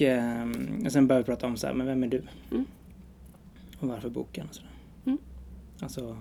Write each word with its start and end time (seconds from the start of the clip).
Och 0.00 0.04
eh, 0.06 0.46
sen 0.88 1.06
började 1.06 1.22
vi 1.22 1.26
prata 1.26 1.46
om 1.46 1.56
så 1.56 1.66
här, 1.66 1.74
men 1.74 1.86
vem 1.86 2.02
är 2.02 2.06
du? 2.08 2.22
Mm. 2.50 2.64
Och 3.78 3.88
varför 3.88 4.10
boken 4.10 4.46
och 4.48 4.54
sådär. 4.54 4.70
Mm. 5.06 5.18
Alltså, 5.80 6.18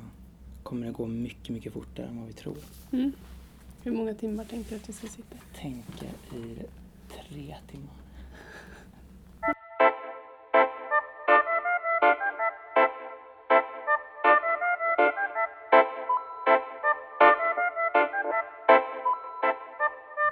kommer 0.64 0.86
det 0.86 0.92
gå 0.92 1.08
mycket, 1.08 1.50
mycket 1.50 1.74
fortare 1.74 2.08
än 2.08 2.18
vad 2.20 2.28
vi 2.28 2.34
tror. 2.34 2.58
Mm. 2.92 3.12
Hur 3.84 3.92
många 3.92 4.14
timmar 4.14 4.46
tänker 4.46 4.70
du 4.70 4.76
att 4.76 4.90
vi 4.90 4.94
ska 4.94 5.08
sitta? 5.08 5.36
Tänker 5.56 6.10
i 6.36 6.58
tre 7.10 7.56
timmar. 7.72 7.99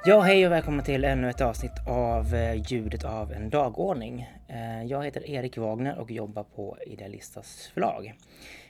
Ja, 0.08 0.22
hej 0.22 0.46
och 0.46 0.52
välkomna 0.52 0.84
till 0.84 1.04
ännu 1.04 1.30
ett 1.30 1.42
avsnitt 1.42 1.88
av 1.88 2.36
eh, 2.36 2.54
Ljudet 2.72 3.04
av 3.04 3.32
en 3.32 3.50
dagordning. 3.50 4.30
Eh, 4.48 4.84
jag 4.84 5.06
heter 5.06 5.30
Erik 5.30 5.58
Wagner 5.58 6.00
och 6.00 6.12
jobbar 6.12 6.44
på 6.44 6.78
Idealistas 6.86 7.72
förlag. 7.74 8.14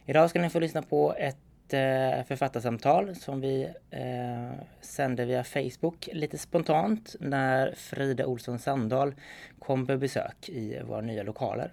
Idag 0.05 0.29
ska 0.29 0.41
ni 0.41 0.49
få 0.49 0.59
lyssna 0.59 0.81
på 0.81 1.13
ett 1.17 1.73
eh, 1.73 2.25
författarsamtal 2.27 3.15
som 3.15 3.41
vi 3.41 3.69
eh, 3.91 4.51
sände 4.81 5.25
via 5.25 5.43
Facebook 5.43 6.09
lite 6.13 6.37
spontant 6.37 7.15
när 7.19 7.73
Frida 7.75 8.25
Olsson 8.25 8.59
Sandahl 8.59 9.15
kom 9.59 9.87
på 9.87 9.97
besök 9.97 10.49
i 10.49 10.79
våra 10.83 11.01
nya 11.01 11.23
lokaler. 11.23 11.71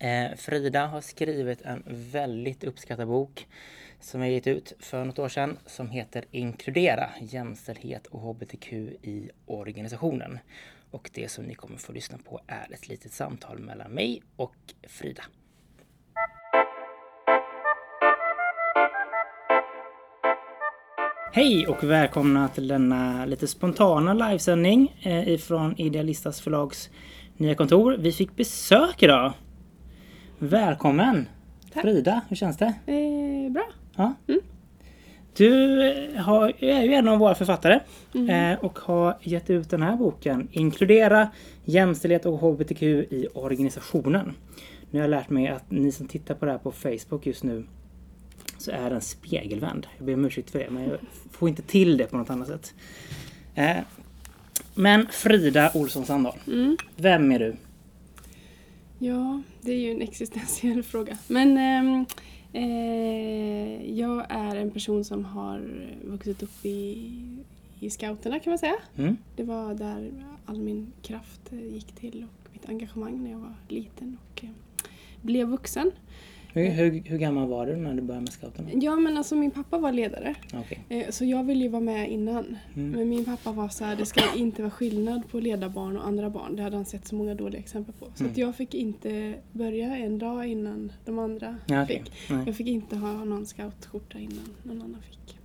Eh, 0.00 0.36
Frida 0.36 0.86
har 0.86 1.00
skrivit 1.00 1.62
en 1.62 1.82
väldigt 1.86 2.64
uppskattad 2.64 3.08
bok 3.08 3.46
som 4.00 4.20
jag 4.20 4.30
gett 4.30 4.46
ut 4.46 4.72
för 4.78 5.04
något 5.04 5.18
år 5.18 5.28
sedan 5.28 5.58
som 5.66 5.90
heter 5.90 6.24
Inkludera 6.30 7.10
jämställdhet 7.20 8.06
och 8.06 8.20
hbtq 8.20 8.72
i 9.02 9.30
organisationen. 9.46 10.38
Och 10.90 11.10
det 11.14 11.28
som 11.28 11.44
ni 11.44 11.54
kommer 11.54 11.76
få 11.76 11.92
lyssna 11.92 12.18
på 12.28 12.40
är 12.46 12.72
ett 12.72 12.88
litet 12.88 13.12
samtal 13.12 13.58
mellan 13.58 13.92
mig 13.92 14.22
och 14.36 14.54
Frida. 14.88 15.22
Hej 21.32 21.66
och 21.66 21.84
välkomna 21.84 22.48
till 22.48 22.68
denna 22.68 23.26
lite 23.26 23.46
spontana 23.46 24.14
livesändning 24.14 25.00
eh, 25.02 25.28
ifrån 25.28 25.74
Idealistas 25.78 26.40
förlags 26.40 26.90
nya 27.36 27.54
kontor. 27.54 27.96
Vi 27.98 28.12
fick 28.12 28.36
besök 28.36 29.02
idag. 29.02 29.32
Välkommen! 30.42 31.28
Tack. 31.72 31.82
Frida, 31.82 32.20
hur 32.28 32.36
känns 32.36 32.56
det? 32.56 32.74
Eh, 32.86 33.52
bra. 33.52 33.66
Ja. 33.96 34.14
Mm. 34.28 34.40
Du 35.36 35.82
eh, 35.90 36.20
har, 36.22 36.52
är 36.64 36.82
ju 36.82 36.92
en 36.94 37.08
av 37.08 37.18
våra 37.18 37.34
författare 37.34 37.80
Mm. 38.14 38.30
eh, 38.52 38.58
och 38.64 38.78
har 38.78 39.18
gett 39.22 39.50
ut 39.50 39.70
den 39.70 39.82
här 39.82 39.96
boken 39.96 40.48
Inkludera 40.52 41.28
jämställdhet 41.64 42.26
och 42.26 42.38
hbtq 42.38 42.82
i 42.82 43.26
organisationen. 43.34 44.32
Nu 44.90 44.98
har 44.98 45.04
jag 45.04 45.10
lärt 45.10 45.30
mig 45.30 45.48
att 45.48 45.70
ni 45.70 45.92
som 45.92 46.06
tittar 46.06 46.34
på 46.34 46.44
det 46.44 46.50
här 46.50 46.58
på 46.58 46.72
Facebook 46.72 47.26
just 47.26 47.44
nu 47.44 47.64
så 48.58 48.70
är 48.70 48.90
den 48.90 49.00
spegelvänd. 49.00 49.86
Jag 49.96 50.06
ber 50.06 50.14
om 50.14 50.24
ursäkt 50.24 50.50
för 50.50 50.58
det 50.58 50.70
men 50.70 50.82
jag 50.88 50.98
får 51.30 51.48
inte 51.48 51.62
till 51.62 51.96
det 51.96 52.06
på 52.06 52.16
något 52.16 52.30
annat 52.30 52.48
sätt. 52.48 52.74
Eh, 53.54 53.76
men 54.74 55.06
Frida 55.10 55.70
Olsson 55.74 56.04
Sandahl, 56.04 56.38
Mm. 56.46 56.76
vem 56.96 57.32
är 57.32 57.38
du? 57.38 57.56
Ja, 59.02 59.42
det 59.60 59.72
är 59.72 59.78
ju 59.78 59.90
en 59.90 60.02
existentiell 60.02 60.82
fråga. 60.92 61.18
Men 61.28 61.58
ehm, 61.58 62.06
eh, 62.52 63.98
jag 63.98 64.26
är 64.28 64.56
en 64.56 64.70
person 64.70 65.04
som 65.04 65.24
har 65.24 65.60
vuxit 66.04 66.42
upp 66.42 66.64
i, 66.64 67.12
i 67.80 67.90
scouterna 67.90 68.40
kan 68.40 68.50
man 68.50 68.58
säga. 68.58 68.76
Mm? 68.96 69.16
Det 69.36 69.42
var 69.42 69.74
där 69.74 70.12
all 70.46 70.60
min 70.60 70.92
kraft 71.02 71.52
eh, 71.52 71.74
gick 71.74 71.92
till 71.92 72.24
och 72.24 72.52
mitt 72.52 72.68
engagemang 72.68 73.22
när 73.22 73.30
jag 73.30 73.38
var 73.38 73.54
liten 73.68 74.18
och 74.20 74.44
eh, 74.44 74.50
blev 75.22 75.48
vuxen. 75.48 75.90
Hur, 76.52 76.70
hur, 76.70 77.02
hur 77.04 77.18
gammal 77.18 77.48
var 77.48 77.66
du 77.66 77.76
när 77.76 77.94
du 77.94 78.00
började 78.02 78.20
med 78.24 78.32
scouterna? 78.32 78.68
Ja 78.72 78.96
men 78.96 79.16
alltså 79.16 79.36
min 79.36 79.50
pappa 79.50 79.78
var 79.78 79.92
ledare. 79.92 80.34
Okej. 80.54 80.80
Eh, 80.88 81.10
Så 81.10 81.24
jag 81.24 81.44
ville 81.44 81.62
ju 81.62 81.68
vara 81.68 81.82
med 81.82 82.10
innan. 82.10 82.56
Mm. 82.76 82.90
Men 82.90 83.08
min 83.08 83.24
pappa 83.24 83.52
var 83.52 83.68
så 83.68 83.84
här, 83.84 83.96
det 83.96 84.06
ska 84.06 84.20
inte 84.36 84.62
vara 84.62 84.70
skillnad 84.70 85.28
på 85.30 85.40
ledarbarn 85.40 85.96
och 85.96 86.06
andra 86.06 86.30
barn. 86.30 86.56
Det 86.56 86.62
hade 86.62 86.76
han 86.76 86.84
sett 86.84 87.06
så 87.08 87.14
många 87.14 87.34
dåliga 87.34 87.60
exempel 87.60 87.94
på. 87.98 88.06
Så 88.14 88.20
Mm. 88.22 88.32
att 88.32 88.38
jag 88.38 88.56
fick 88.56 88.74
inte 88.74 89.34
börja 89.52 89.96
en 89.96 90.18
dag 90.18 90.46
innan 90.46 90.92
de 91.04 91.18
andra 91.18 91.56
Ja, 91.66 91.82
okej. 91.82 92.02
fick. 92.04 92.30
Nej. 92.30 92.42
Jag 92.46 92.56
fick 92.56 92.66
inte 92.66 92.96
ha 92.96 93.24
någon 93.24 93.46
scoutskjorta 93.46 94.18
innan 94.18 94.54
någon 94.62 94.82
annan 94.82 95.02
fick. 95.02 95.36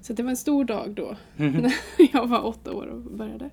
Så 0.00 0.12
det 0.12 0.22
var 0.22 0.30
en 0.30 0.36
stor 0.36 0.64
dag 0.64 0.90
då, 0.94 1.16
Mhm. 1.36 1.52
när 1.62 1.72
jag 2.12 2.26
var 2.26 2.46
åtta 2.46 2.72
år 2.74 2.86
och 2.86 3.00
började. 3.02 3.50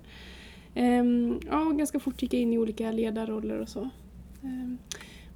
Ehm, 0.74 1.40
ja, 1.50 1.60
och 1.66 1.78
ganska 1.78 2.00
fort 2.00 2.22
gick 2.22 2.34
jag 2.34 2.40
in 2.42 2.52
i 2.52 2.58
olika 2.58 2.92
ledarroller 2.92 3.58
och 3.58 3.68
så. 3.68 3.88
Ehm, 4.42 4.78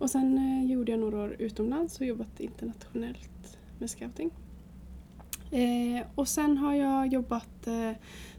och 0.01 0.11
sen 0.11 0.39
eh, 0.39 0.71
gjorde 0.73 0.93
jag 0.93 1.01
några 1.01 1.19
år 1.19 1.37
utomlands 1.39 2.01
och 2.01 2.07
jobbat 2.07 2.41
internationellt 2.41 3.59
med 3.79 3.91
scouting. 3.91 4.31
Eh, 5.51 6.07
och 6.15 6.29
sen 6.29 6.57
har 6.59 6.75
jag 6.75 7.13
jobbat 7.13 7.67
eh, 7.67 7.91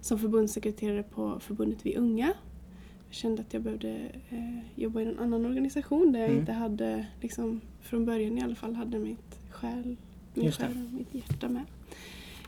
som 0.01 0.19
förbundssekreterare 0.19 1.03
på 1.03 1.39
förbundet 1.39 1.85
Vi 1.85 1.95
Unga. 1.95 2.33
Jag 3.07 3.15
kände 3.15 3.41
att 3.41 3.53
jag 3.53 3.63
behövde 3.63 3.97
eh, 4.29 4.59
jobba 4.75 5.01
i 5.01 5.05
en 5.05 5.19
annan 5.19 5.45
organisation 5.45 6.11
där 6.11 6.19
jag 6.19 6.29
Mm. 6.29 6.39
inte 6.39 6.51
hade, 6.51 7.05
liksom, 7.21 7.61
från 7.81 8.05
början 8.05 8.37
i 8.37 8.41
alla 8.41 8.55
fall, 8.55 8.73
hade 8.75 8.99
mitt 8.99 9.39
själ, 9.51 9.95
min 10.33 10.51
själ 10.51 10.85
och 10.87 10.93
mitt 10.93 11.15
hjärta 11.15 11.49
med. 11.49 11.63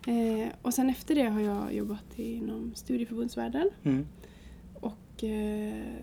Eh, 0.08 0.48
och 0.62 0.74
sen 0.74 0.90
efter 0.90 1.16
det 1.16 1.24
har 1.30 1.40
jag 1.40 1.74
jobbat 1.74 2.20
inom 2.20 2.72
studieförbundsvärlden. 2.76 3.70
Mm. 3.84 4.08
Och 4.74 5.24
eh, 5.24 5.96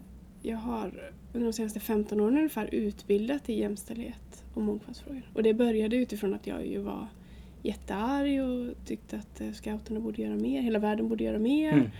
jag 0.42 0.56
har 0.56 1.12
under 1.32 1.46
de 1.46 1.52
senaste 1.52 1.80
15 1.80 2.20
åren 2.20 2.36
ungefär 2.36 2.74
utbildat 2.74 3.48
i 3.48 3.58
jämställdhet 3.58 4.44
och 4.54 4.62
mångfaldsfrågor. 4.62 5.22
Och 5.34 5.42
det 5.42 5.54
började 5.54 5.96
utifrån 5.96 6.34
att 6.34 6.46
jag 6.46 6.66
ju 6.66 6.78
var 6.78 7.06
jättearg 7.62 8.42
och 8.42 8.86
tyckte 8.86 9.16
att 9.16 9.40
eh, 9.40 9.52
scouterna 9.52 10.00
borde 10.00 10.22
göra 10.22 10.36
mer, 10.36 10.62
hela 10.62 10.78
världen 10.78 11.08
borde 11.08 11.24
göra 11.24 11.38
mer. 11.38 11.72
Mm. 11.72 11.90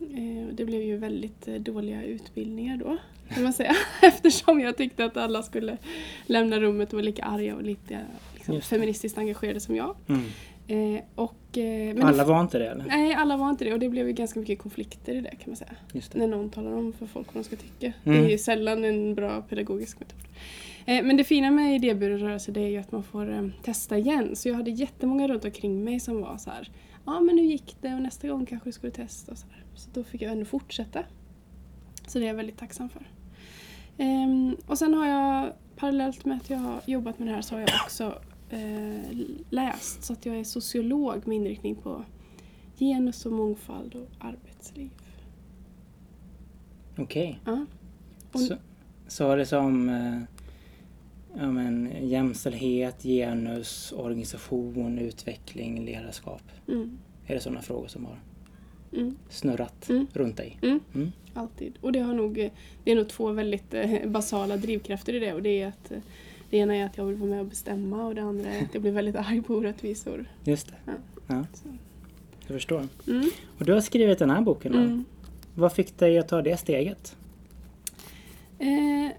Eh, 0.00 0.54
det 0.54 0.64
blev 0.64 0.82
ju 0.82 0.96
väldigt 0.96 1.48
eh, 1.48 1.54
dåliga 1.54 2.02
utbildningar 2.02 2.76
då, 2.76 2.96
kan 3.34 3.42
man 3.42 3.52
säga. 3.52 3.76
Eftersom 4.02 4.60
jag 4.60 4.76
tyckte 4.76 5.04
att 5.04 5.16
alla 5.16 5.42
skulle 5.42 5.76
lämna 6.26 6.60
rummet 6.60 6.88
och 6.88 6.94
vara 6.94 7.04
lika 7.04 7.24
arga 7.24 7.54
och 7.54 7.62
lite 7.62 8.00
liksom, 8.34 8.60
feministiskt 8.60 9.18
engagerade 9.18 9.60
som 9.60 9.76
jag. 9.76 9.96
Mm. 10.08 10.22
Eh, 10.66 11.02
och, 11.14 11.58
eh, 11.58 12.06
Alla 12.06 12.24
var 12.24 12.40
inte 12.40 12.58
det 12.58 12.68
eller? 12.68 12.84
Nej, 12.84 13.14
alla 13.14 13.36
var 13.36 13.50
inte 13.50 13.64
det 13.64 13.72
och 13.72 13.78
det 13.78 13.88
blev 13.88 14.06
ju 14.06 14.12
ganska 14.12 14.40
mycket 14.40 14.58
konflikter 14.58 15.14
i 15.14 15.20
det 15.20 15.30
kan 15.30 15.44
man 15.46 15.56
säga. 15.56 15.70
När 16.12 16.26
någon 16.26 16.50
talar 16.50 16.72
om 16.72 16.92
för 16.92 17.06
folk 17.06 17.34
vad 17.34 17.44
de 17.44 17.46
ska 17.46 17.56
tycka. 17.56 17.92
Mm. 18.04 18.18
Det 18.18 18.26
är 18.26 18.30
ju 18.30 18.38
sällan 18.38 18.84
en 18.84 19.14
bra 19.14 19.42
pedagogisk 19.42 20.00
metod. 20.00 20.18
Eh, 20.86 21.04
men 21.04 21.16
det 21.16 21.24
fina 21.24 21.50
med 21.50 21.74
idéburen 21.74 22.18
rörelse 22.18 22.52
det 22.52 22.60
är 22.60 22.68
ju 22.68 22.78
att 22.78 22.92
man 22.92 23.02
får 23.02 23.32
eh, 23.32 23.48
testa 23.62 23.98
igen. 23.98 24.36
Så 24.36 24.48
jag 24.48 24.54
hade 24.54 24.70
jättemånga 24.70 25.28
runt 25.28 25.44
omkring 25.44 25.84
mig 25.84 26.00
som 26.00 26.20
var 26.20 26.36
så 26.36 26.50
här. 26.50 26.70
Ja 27.06 27.20
men 27.20 27.38
hur 27.38 27.44
gick 27.44 27.76
det 27.80 27.94
och 27.94 28.02
nästa 28.02 28.28
gång 28.28 28.46
kanske 28.46 28.68
du 28.68 28.72
skulle 28.72 28.92
testa 28.92 29.32
och 29.32 29.38
så 29.38 29.46
där. 29.46 29.64
Så 29.74 29.90
då 29.94 30.04
fick 30.04 30.22
jag 30.22 30.32
ändå 30.32 30.44
fortsätta. 30.44 31.00
Så 32.06 32.18
det 32.18 32.24
är 32.24 32.28
jag 32.28 32.34
väldigt 32.34 32.58
tacksam 32.58 32.88
för. 32.88 33.02
Ehm, 33.98 34.56
och 34.66 34.78
sen 34.78 34.94
har 34.94 35.06
jag 35.06 35.52
parallellt 35.76 36.24
med 36.24 36.36
att 36.36 36.50
jag 36.50 36.58
har 36.58 36.80
jobbat 36.86 37.18
med 37.18 37.28
det 37.28 37.34
här 37.34 37.42
så 37.42 37.54
har 37.54 37.60
jag 37.60 37.70
också 37.84 38.18
läst. 39.50 40.04
Så 40.04 40.12
att 40.12 40.26
jag 40.26 40.36
är 40.36 40.44
sociolog 40.44 41.26
med 41.26 41.36
inriktning 41.36 41.74
på 41.74 42.04
genus 42.78 43.26
och 43.26 43.32
mångfald 43.32 43.94
och 43.94 44.08
arbetsliv. 44.18 44.90
Okej. 46.98 47.40
Ja. 47.44 47.66
Och- 48.32 48.40
Så, 48.40 48.56
så 49.08 49.28
var 49.28 49.36
det 49.36 49.46
som 49.46 49.88
eh, 49.88 50.20
ja, 51.38 51.50
men, 51.52 51.90
jämställdhet, 52.08 53.02
genus, 53.02 53.92
organisation, 53.96 54.98
utveckling, 54.98 55.84
ledarskap? 55.84 56.42
Mm, 56.68 56.98
Är 57.26 57.34
det 57.34 57.40
sådana 57.40 57.62
frågor 57.62 57.88
som 57.88 58.04
har 58.04 58.18
mm, 58.92 59.16
snurrat 59.28 59.88
Mm. 59.90 60.06
runt 60.12 60.36
dig? 60.36 60.58
mm. 60.62 60.80
Mm. 60.94 61.12
Alltid. 61.34 61.72
Och 61.80 61.92
det, 61.92 61.98
har 62.00 62.14
nog, 62.14 62.38
eh, 62.38 62.50
det 62.84 62.90
är 62.92 62.96
nog 62.96 63.08
två 63.08 63.32
väldigt 63.32 63.74
eh, 63.74 64.06
basala 64.06 64.56
drivkrafter 64.56 65.14
i 65.14 65.18
det. 65.18 65.32
Och 65.34 65.42
det, 65.42 65.60
är 65.62 65.68
att, 65.68 65.90
eh, 65.90 65.98
det 66.54 66.58
ena 66.58 66.74
är 66.76 66.84
att 66.86 66.96
jag 66.96 67.04
vill 67.04 67.16
vara 67.16 67.30
med 67.30 67.40
och 67.40 67.46
bestämma 67.46 68.06
och 68.06 68.14
det 68.14 68.22
andra 68.22 68.50
är 68.50 68.62
att 68.62 68.74
jag 68.74 68.82
blir 68.82 68.92
väldigt 68.92 69.16
arg 69.16 69.42
på 69.42 69.54
orättvisor. 69.54 70.26
Just 70.44 70.66
det. 70.68 70.74
Ja. 70.86 70.92
Ja, 71.26 71.44
jag 72.46 72.54
förstår. 72.56 72.88
Mm, 73.06 73.30
Och 73.58 73.64
du 73.64 73.72
har 73.72 73.80
skrivit 73.80 74.18
den 74.18 74.30
här 74.30 74.40
boken 74.40 74.72
då. 74.72 74.78
mm. 74.78 75.04
Vad 75.54 75.72
fick 75.72 75.98
dig 75.98 76.18
att 76.18 76.28
ta 76.28 76.42
det 76.42 76.56
steget? 76.56 77.16
Eh, 78.58 79.10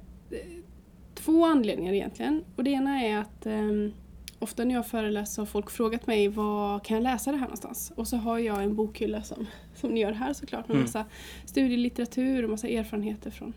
två 1.13 1.45
anledningar 1.45 1.93
egentligen. 1.93 2.43
Och 2.55 2.63
det 2.63 2.69
ena 2.71 3.01
är 3.01 3.17
att 3.17 3.45
ehm, 3.45 3.91
ofta 4.39 4.63
när 4.65 4.75
jag 4.75 4.87
föreläser 4.87 5.41
har 5.41 5.47
folk 5.47 5.69
frågat 5.71 6.07
mig 6.07 6.27
var 6.27 6.79
kan 6.79 6.95
jag 6.97 7.03
läsa 7.03 7.31
det 7.31 7.37
här 7.37 7.45
någonstans? 7.45 7.91
Och 7.95 8.07
så 8.07 8.17
har 8.17 8.39
jag 8.39 8.63
en 8.63 8.75
bokhylla 8.75 9.23
som, 9.23 9.45
som 9.75 9.89
ni 9.91 9.99
gör 9.99 10.11
här 10.11 10.33
såklart 10.33 10.67
med 10.67 10.75
Mm. 10.75 10.83
massa 10.83 11.05
studielitteratur 11.45 12.43
och 12.43 12.49
massa 12.49 12.67
erfarenheter 12.67 13.31
från 13.31 13.53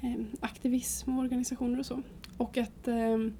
ehm, 0.00 0.26
aktivism 0.40 1.12
och 1.18 1.24
organisationer 1.24 1.78
och 1.78 1.86
så. 1.86 2.02
Och 2.38 2.58
att 2.58 2.88
ehm, 2.88 3.34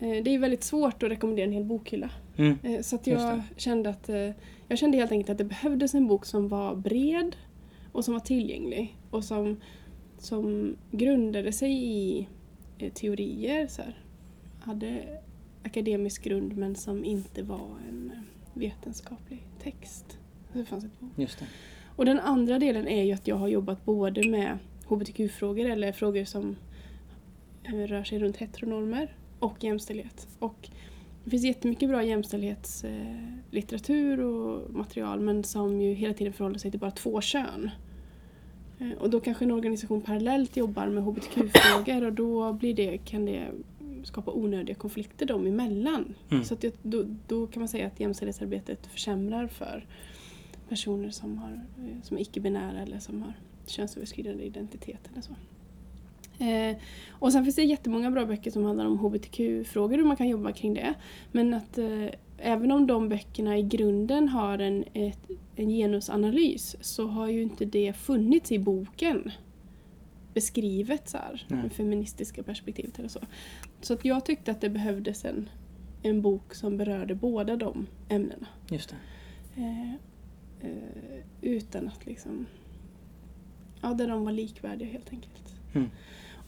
eh, 0.00 0.22
det 0.24 0.34
är 0.34 0.38
väldigt 0.38 0.64
svårt 0.64 1.02
att 1.02 1.10
rekommendera 1.10 1.46
en 1.46 1.52
hel 1.52 1.64
bokhylla. 1.64 2.10
Mm. 2.36 2.58
Eh, 2.62 2.80
Så 2.80 2.96
att 2.96 3.06
jag 3.06 3.42
kände 3.56 3.90
att 3.90 4.08
eh, 4.08 4.30
jag 4.68 4.78
kände 4.78 4.98
helt 4.98 5.12
enkelt 5.12 5.30
att 5.30 5.38
det 5.38 5.44
behövdes 5.44 5.94
en 5.94 6.06
bok 6.06 6.26
som 6.26 6.48
var 6.48 6.74
bred 6.76 7.36
och 7.92 8.04
som 8.04 8.14
var 8.14 8.20
tillgänglig 8.20 8.96
och 9.10 9.24
som 9.24 9.56
som 10.18 10.76
grundade 10.90 11.52
sig 11.52 11.72
i 11.72 12.28
eh, 12.78 12.92
teorier, 12.92 13.66
så 13.66 13.82
här, 13.82 14.04
hade 14.60 15.20
akademisk 15.62 16.24
grund 16.24 16.56
men 16.56 16.76
som 16.76 17.04
inte 17.04 17.42
var 17.42 17.68
en 17.88 18.12
vetenskaplig 18.54 19.46
text. 19.62 20.18
Det 20.52 20.64
fanns 20.64 20.84
ett 20.84 21.00
bok. 21.00 21.10
Just 21.16 21.38
det. 21.38 21.46
Och 21.96 22.04
den 22.04 22.20
andra 22.20 22.58
delen 22.58 22.88
är 22.88 23.04
ju 23.04 23.12
att 23.12 23.28
jag 23.28 23.36
har 23.36 23.48
jobbat 23.48 23.84
både 23.84 24.28
med 24.28 24.58
hbtq-frågor 24.88 25.70
eller 25.70 25.92
frågor 25.92 26.24
som 26.24 26.56
rör 27.62 28.04
sig 28.04 28.18
runt 28.18 28.36
heteronormer 28.36 29.14
och 29.38 29.64
jämställdhet. 29.64 30.28
Och 30.38 30.68
det 31.24 31.30
finns 31.30 31.44
jättemycket 31.44 31.88
bra 31.88 32.04
jämställdhetslitteratur 32.04 34.20
och 34.20 34.74
material 34.74 35.20
men 35.20 35.44
som 35.44 35.80
ju 35.80 35.94
hela 35.94 36.14
tiden 36.14 36.32
förhåller 36.32 36.58
sig 36.58 36.70
till 36.70 36.80
bara 36.80 36.90
två 36.90 37.20
kön. 37.20 37.70
Eh, 38.78 38.92
Och 38.92 39.10
då 39.10 39.20
kanske 39.20 39.44
en 39.44 39.50
organisation 39.50 40.00
parallellt 40.00 40.56
jobbar 40.56 40.86
med 40.86 41.04
hbtq-frågor 41.04 42.04
och 42.04 42.12
då 42.12 42.52
blir 42.52 42.74
det, 42.74 42.98
kan 42.98 43.24
det 43.24 43.46
skapa 44.04 44.32
onödiga 44.32 44.76
konflikter 44.76 45.26
dem 45.26 45.46
emellan. 45.46 46.14
Mm. 46.30 46.44
Så 46.44 46.54
att 46.54 46.60
det, 46.60 46.74
då, 46.82 47.04
då 47.28 47.46
kan 47.46 47.60
man 47.60 47.68
säga 47.68 47.86
att 47.86 48.00
jämställdhetsarbetet 48.00 48.86
försämrar 48.86 49.46
för 49.46 49.86
personer 50.68 51.10
som, 51.10 51.38
har, 51.38 51.52
eh, 51.78 51.84
som 52.02 52.16
är 52.16 52.20
icke-binära 52.20 52.82
eller 52.82 52.98
som 52.98 53.22
har 53.22 53.32
könsöverskridande 53.66 54.44
identitet 54.44 55.08
eller 55.12 55.22
så. 55.22 55.32
Eh, 56.40 56.76
och 57.10 57.32
sen 57.32 57.44
finns 57.44 57.56
det 57.56 57.62
jättemånga 57.62 58.10
bra 58.10 58.26
böcker 58.26 58.50
som 58.50 58.64
handlar 58.64 58.86
om 58.86 58.98
hbtq-frågor 58.98 60.00
och 60.00 60.06
man 60.06 60.16
kan 60.16 60.28
jobba 60.28 60.52
kring 60.52 60.74
det. 60.74 60.94
Men 61.32 61.54
att 61.54 61.78
eh, 61.78 62.06
även 62.38 62.72
om 62.72 62.86
de 62.86 63.08
böckerna 63.08 63.58
i 63.58 63.62
grunden 63.62 64.28
har 64.28 64.58
en, 64.58 64.84
ett, 64.92 65.30
en 65.56 65.68
genusanalys 65.68 66.76
så 66.80 67.06
har 67.06 67.28
ju 67.28 67.42
inte 67.42 67.64
det 67.64 67.92
funnits 67.92 68.52
i 68.52 68.58
boken 68.58 69.30
beskrivet 70.34 71.08
så 71.08 71.16
här, 71.16 71.44
med 71.48 71.72
feministiska 71.72 72.42
perspektivet 72.42 72.98
eller 72.98 73.08
så. 73.08 73.20
Så 73.80 73.94
att 73.94 74.04
jag 74.04 74.24
tyckte 74.24 74.50
att 74.50 74.60
det 74.60 74.70
behövdes 74.70 75.24
en, 75.24 75.48
en 76.02 76.22
bok 76.22 76.54
som 76.54 76.76
berörde 76.76 77.14
båda 77.14 77.56
de 77.56 77.86
ämnena. 78.08 78.46
Just 78.70 78.90
det. 78.90 78.96
Eh, 79.62 79.94
eh, 80.60 81.22
utan 81.40 81.88
att 81.88 82.06
liksom... 82.06 82.46
Ja, 83.82 83.94
där 83.94 84.08
de 84.08 84.24
var 84.24 84.32
likvärdiga 84.32 84.88
helt 84.88 85.10
enkelt. 85.10 85.54
Mm. 85.74 85.90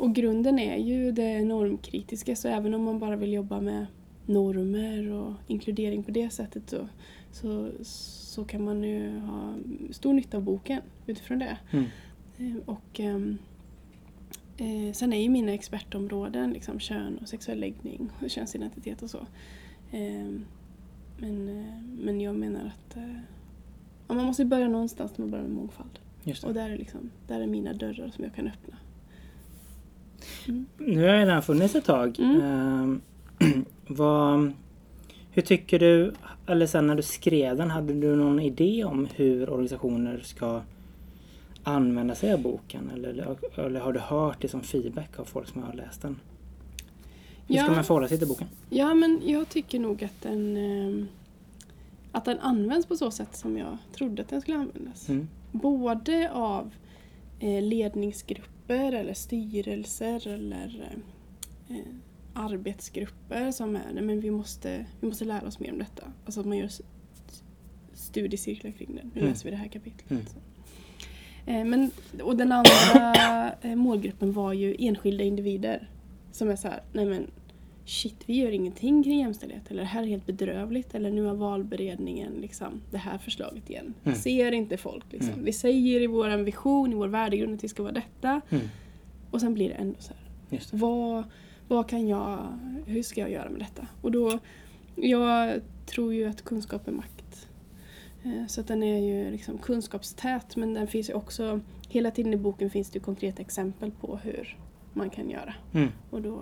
Och 0.03 0.15
grunden 0.15 0.59
är 0.59 0.77
ju 0.77 1.13
det 1.13 1.45
normkritiska, 1.45 2.37
så 2.37 2.49
även 2.49 2.75
om 2.75 2.85
man 2.85 2.99
bara 2.99 3.17
vill 3.17 3.33
jobba 3.33 3.61
med 3.61 3.87
normer 4.27 5.11
och 5.11 5.33
inkludering 5.47 6.03
på 6.03 6.11
det 6.11 6.31
sättet 6.31 6.71
så, 6.71 6.89
så, 7.33 7.71
så 7.83 8.45
kan 8.45 8.65
man 8.65 8.83
ju 8.83 9.19
ha 9.19 9.55
stor 9.91 10.13
nytta 10.13 10.37
av 10.37 10.43
boken 10.43 10.83
utifrån 11.07 11.39
det. 11.39 11.59
Mm. 11.71 11.85
Eh, 12.39 12.57
Och 12.67 13.01
ehm, 13.01 13.39
eh, 14.57 14.93
sen 14.93 15.13
är 15.13 15.23
ju 15.23 15.29
mina 15.29 15.53
expertområden 15.53 16.51
liksom 16.53 16.81
kön 16.81 17.19
och 17.19 17.29
sexuell 17.29 17.61
läggning 17.61 18.11
och 18.23 18.31
könsidentitet 18.31 19.03
och 19.03 19.11
så. 19.11 19.27
Ehm, 19.91 20.45
men, 21.19 21.49
eh, 21.49 21.83
men 22.05 22.21
jag 22.21 22.37
menar 22.37 22.67
att 22.67 22.97
eh, 22.97 23.17
ja, 24.09 24.15
man 24.15 24.25
måste 24.25 24.45
börja 24.45 24.69
någonstans 24.69 25.19
när 25.19 25.25
man 25.25 25.31
börjar 25.31 25.45
med 25.45 25.57
mångfald. 25.57 25.99
Och 26.49 26.55
där 26.55 26.71
är, 26.71 26.79
liksom, 26.79 27.11
där 27.27 27.41
är 27.41 27.47
mina 27.47 27.73
dörrar 27.73 28.11
som 28.11 28.25
jag 28.25 28.35
kan 28.35 28.47
öppna. 28.47 28.77
Mm. 30.49 30.67
Nu 30.79 31.07
har 31.09 31.27
den 31.27 31.43
funnits 31.43 31.75
ett 31.75 31.85
tag. 31.85 32.19
Mm. 32.19 32.41
Ehm, 32.41 33.01
vad, 33.87 34.53
hur 35.31 35.43
tycker 35.43 35.79
du, 35.79 36.13
eller 36.47 36.67
sen 36.67 36.87
när 36.87 36.95
du 36.95 37.03
skrev 37.03 37.57
den, 37.57 37.71
hade 37.71 37.93
du 37.93 38.17
någon 38.17 38.41
idé 38.41 38.85
om 38.85 39.09
hur 39.15 39.51
organisationer 39.51 40.21
ska 40.25 40.61
använda 41.65 42.15
sig 42.15 42.33
av 42.33 42.43
boken? 42.43 42.91
Eller, 42.95 43.37
eller 43.57 43.81
har 43.81 43.93
du 43.93 44.01
hört 44.01 44.37
det 44.41 44.49
som 44.49 44.61
feedback 44.61 45.19
av 45.19 45.25
folk 45.25 45.49
som 45.49 45.63
har 45.63 45.73
läst 45.73 46.03
den? 46.03 46.17
Hur 47.47 47.55
ska 47.57 47.67
Ja. 47.67 47.73
man 47.75 47.85
förhålla 47.85 48.09
sig 48.09 48.19
till 48.19 48.29
boken? 48.29 48.47
Ja, 48.71 48.95
men 48.95 49.21
jag 49.25 49.49
tycker 49.49 49.79
nog 49.79 50.05
att 50.05 50.23
den, 50.23 50.57
ehm, 50.57 51.09
att 52.13 52.25
den 52.25 52.39
används 52.39 52.87
på 52.87 52.97
så 52.97 53.11
sätt 53.11 53.37
som 53.37 53.57
jag 53.59 53.79
trodde 53.97 54.23
att 54.23 54.29
den 54.29 54.41
skulle 54.41 54.57
användas. 54.59 55.09
Mm. 55.09 55.29
Både 55.53 56.31
av 56.33 56.71
eh, 57.41 57.63
ledningsgrupper 58.69 58.93
eller 58.99 59.15
styrelser 59.15 60.29
eller 60.29 60.99
eh, 61.69 61.77
arbetsgrupper 62.35 63.51
som 63.51 63.77
är 63.77 63.93
nej, 63.95 64.03
men 64.03 64.21
vi 64.21 64.31
måste, 64.31 64.87
vi 65.01 65.07
måste 65.09 65.25
lära 65.25 65.47
oss 65.47 65.61
mer 65.61 65.73
om 65.73 65.79
detta. 65.79 66.13
Alltså 66.25 66.41
att 66.41 66.47
man 66.47 66.59
gör 66.59 66.71
studiecirklar 67.95 68.71
kring 68.71 68.95
det. 68.95 69.03
Nu 69.15 69.21
Mm. 69.21 69.29
läser 69.33 69.45
vi 69.45 69.51
det 69.51 69.57
här 69.57 69.69
kapitlet. 69.69 70.11
Mm. 70.11 70.23
Så. 70.27 70.37
Eh, 71.51 71.65
men, 71.65 71.91
och 72.23 72.37
den 72.37 72.53
andra 72.53 73.53
eh, 73.63 73.75
målgruppen 73.77 74.33
var 74.33 74.53
ju 74.53 74.77
enskilda 74.79 75.25
individer. 75.25 75.89
Som 76.33 76.51
är 76.51 76.57
så 76.57 76.69
här, 76.69 76.83
nej 76.93 77.07
men 77.07 77.31
shit 77.85 78.17
vi 78.27 78.35
gör 78.35 78.51
ingenting 78.51 79.03
kring 79.03 79.19
jämställdhet. 79.19 79.71
Eller 79.71 79.83
det 79.83 79.89
här 79.89 80.03
är 80.03 80.07
helt 80.07 80.27
bedrövligt. 80.27 80.95
Eller 80.95 81.11
nu 81.11 81.25
har 81.25 81.35
valberedningen 81.35 82.33
liksom 82.33 82.81
det 82.91 82.99
här 82.99 83.19
förslaget 83.19 83.71
igen. 83.71 83.95
Mm. 84.05 84.19
Ser 84.19 84.53
inte 84.53 84.77
folk 84.77 85.05
liksom. 85.11 85.33
Mm. 85.33 85.45
Vi 85.45 85.53
säger 85.53 86.01
i 86.01 86.07
vår 86.07 86.37
vision, 86.37 86.93
i 86.93 86.95
vår 86.95 87.09
värdegrund 87.09 87.55
att 87.55 87.65
vi 87.65 87.69
ska 87.69 87.83
vara 87.83 87.93
detta. 87.93 88.41
Mm. 88.51 88.65
Och 89.31 89.41
sen 89.41 89.55
blir 89.55 89.69
det 89.69 89.75
ändå 89.75 89.97
så 89.99 90.13
här. 90.13 90.61
Vad, 90.73 91.25
vad 91.69 91.89
kan 91.89 92.09
jag, 92.09 92.59
hur 92.87 93.03
ska 93.03 93.21
jag 93.21 93.31
göra 93.31 93.51
med 93.51 93.61
detta? 93.61 93.87
Och 94.03 94.13
då, 94.13 94.39
jag 94.97 95.61
tror 95.87 96.15
ju 96.15 96.29
att 96.29 96.43
kunskap 96.43 96.89
är 96.89 96.93
makt. 96.93 97.49
Eh, 98.25 98.47
Så 98.47 98.61
att 98.61 98.69
den 98.69 98.83
är 98.83 98.99
ju 98.99 99.31
liksom 99.31 99.59
kunskapstät 99.59 100.57
men 100.57 100.75
den 100.75 100.87
finns 100.87 101.11
ju 101.11 101.15
också, 101.15 101.61
hela 101.89 102.11
tiden 102.11 102.33
i 102.35 102.37
boken 102.37 102.71
finns 102.71 102.91
det 102.91 102.99
konkreta 102.99 103.43
exempel 103.43 103.91
på 103.91 104.17
hur 104.17 104.59
man 104.93 105.11
kan 105.11 105.31
göra. 105.31 105.55
Mm. 105.75 105.89
Och 106.11 106.23
då 106.23 106.41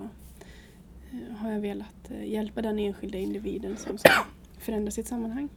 har 1.38 1.50
jag 1.52 1.60
velat 1.60 2.10
eh, 2.10 2.24
hjälpa 2.32 2.62
den 2.62 2.78
enskilda 2.78 3.18
individen 3.18 3.76
som 3.76 3.98
ska 3.98 4.10
förändra 4.58 4.90
sitt 4.90 5.06
sammanhang. 5.06 5.48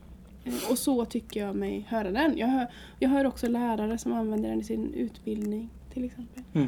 Eh, 0.43 0.53
Och 0.71 0.77
så 0.77 1.05
tycker 1.05 1.39
jag 1.45 1.55
mig 1.55 1.85
höra 1.89 2.11
den. 2.11 2.37
Jag 2.37 2.47
hör, 2.47 2.67
jag 2.99 3.09
hör 3.09 3.25
också 3.25 3.47
lärare 3.47 3.97
som 3.97 4.13
använder 4.13 4.49
den 4.49 4.59
i 4.59 4.63
sin 4.63 4.93
utbildning 4.93 5.69
till 5.93 6.03
exempel. 6.03 6.43
Mm. 6.53 6.67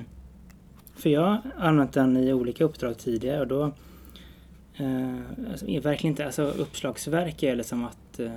För 0.96 1.10
jag 1.10 1.22
har 1.22 1.42
använt 1.58 1.94
den 1.94 2.18
i 2.18 2.34
olika 2.34 2.64
uppdrag 2.64 2.98
tidigare 2.98 3.40
och 3.42 3.48
då 3.48 3.64
eh, 4.76 5.16
alltså, 5.52 5.66
verkligen 5.66 6.12
inte, 6.14 6.26
alltså 6.26 6.44
uppslagsverk 6.44 7.44
är 7.44 7.56
liksom 7.56 7.86
att, 7.86 8.20
eh, 8.20 8.30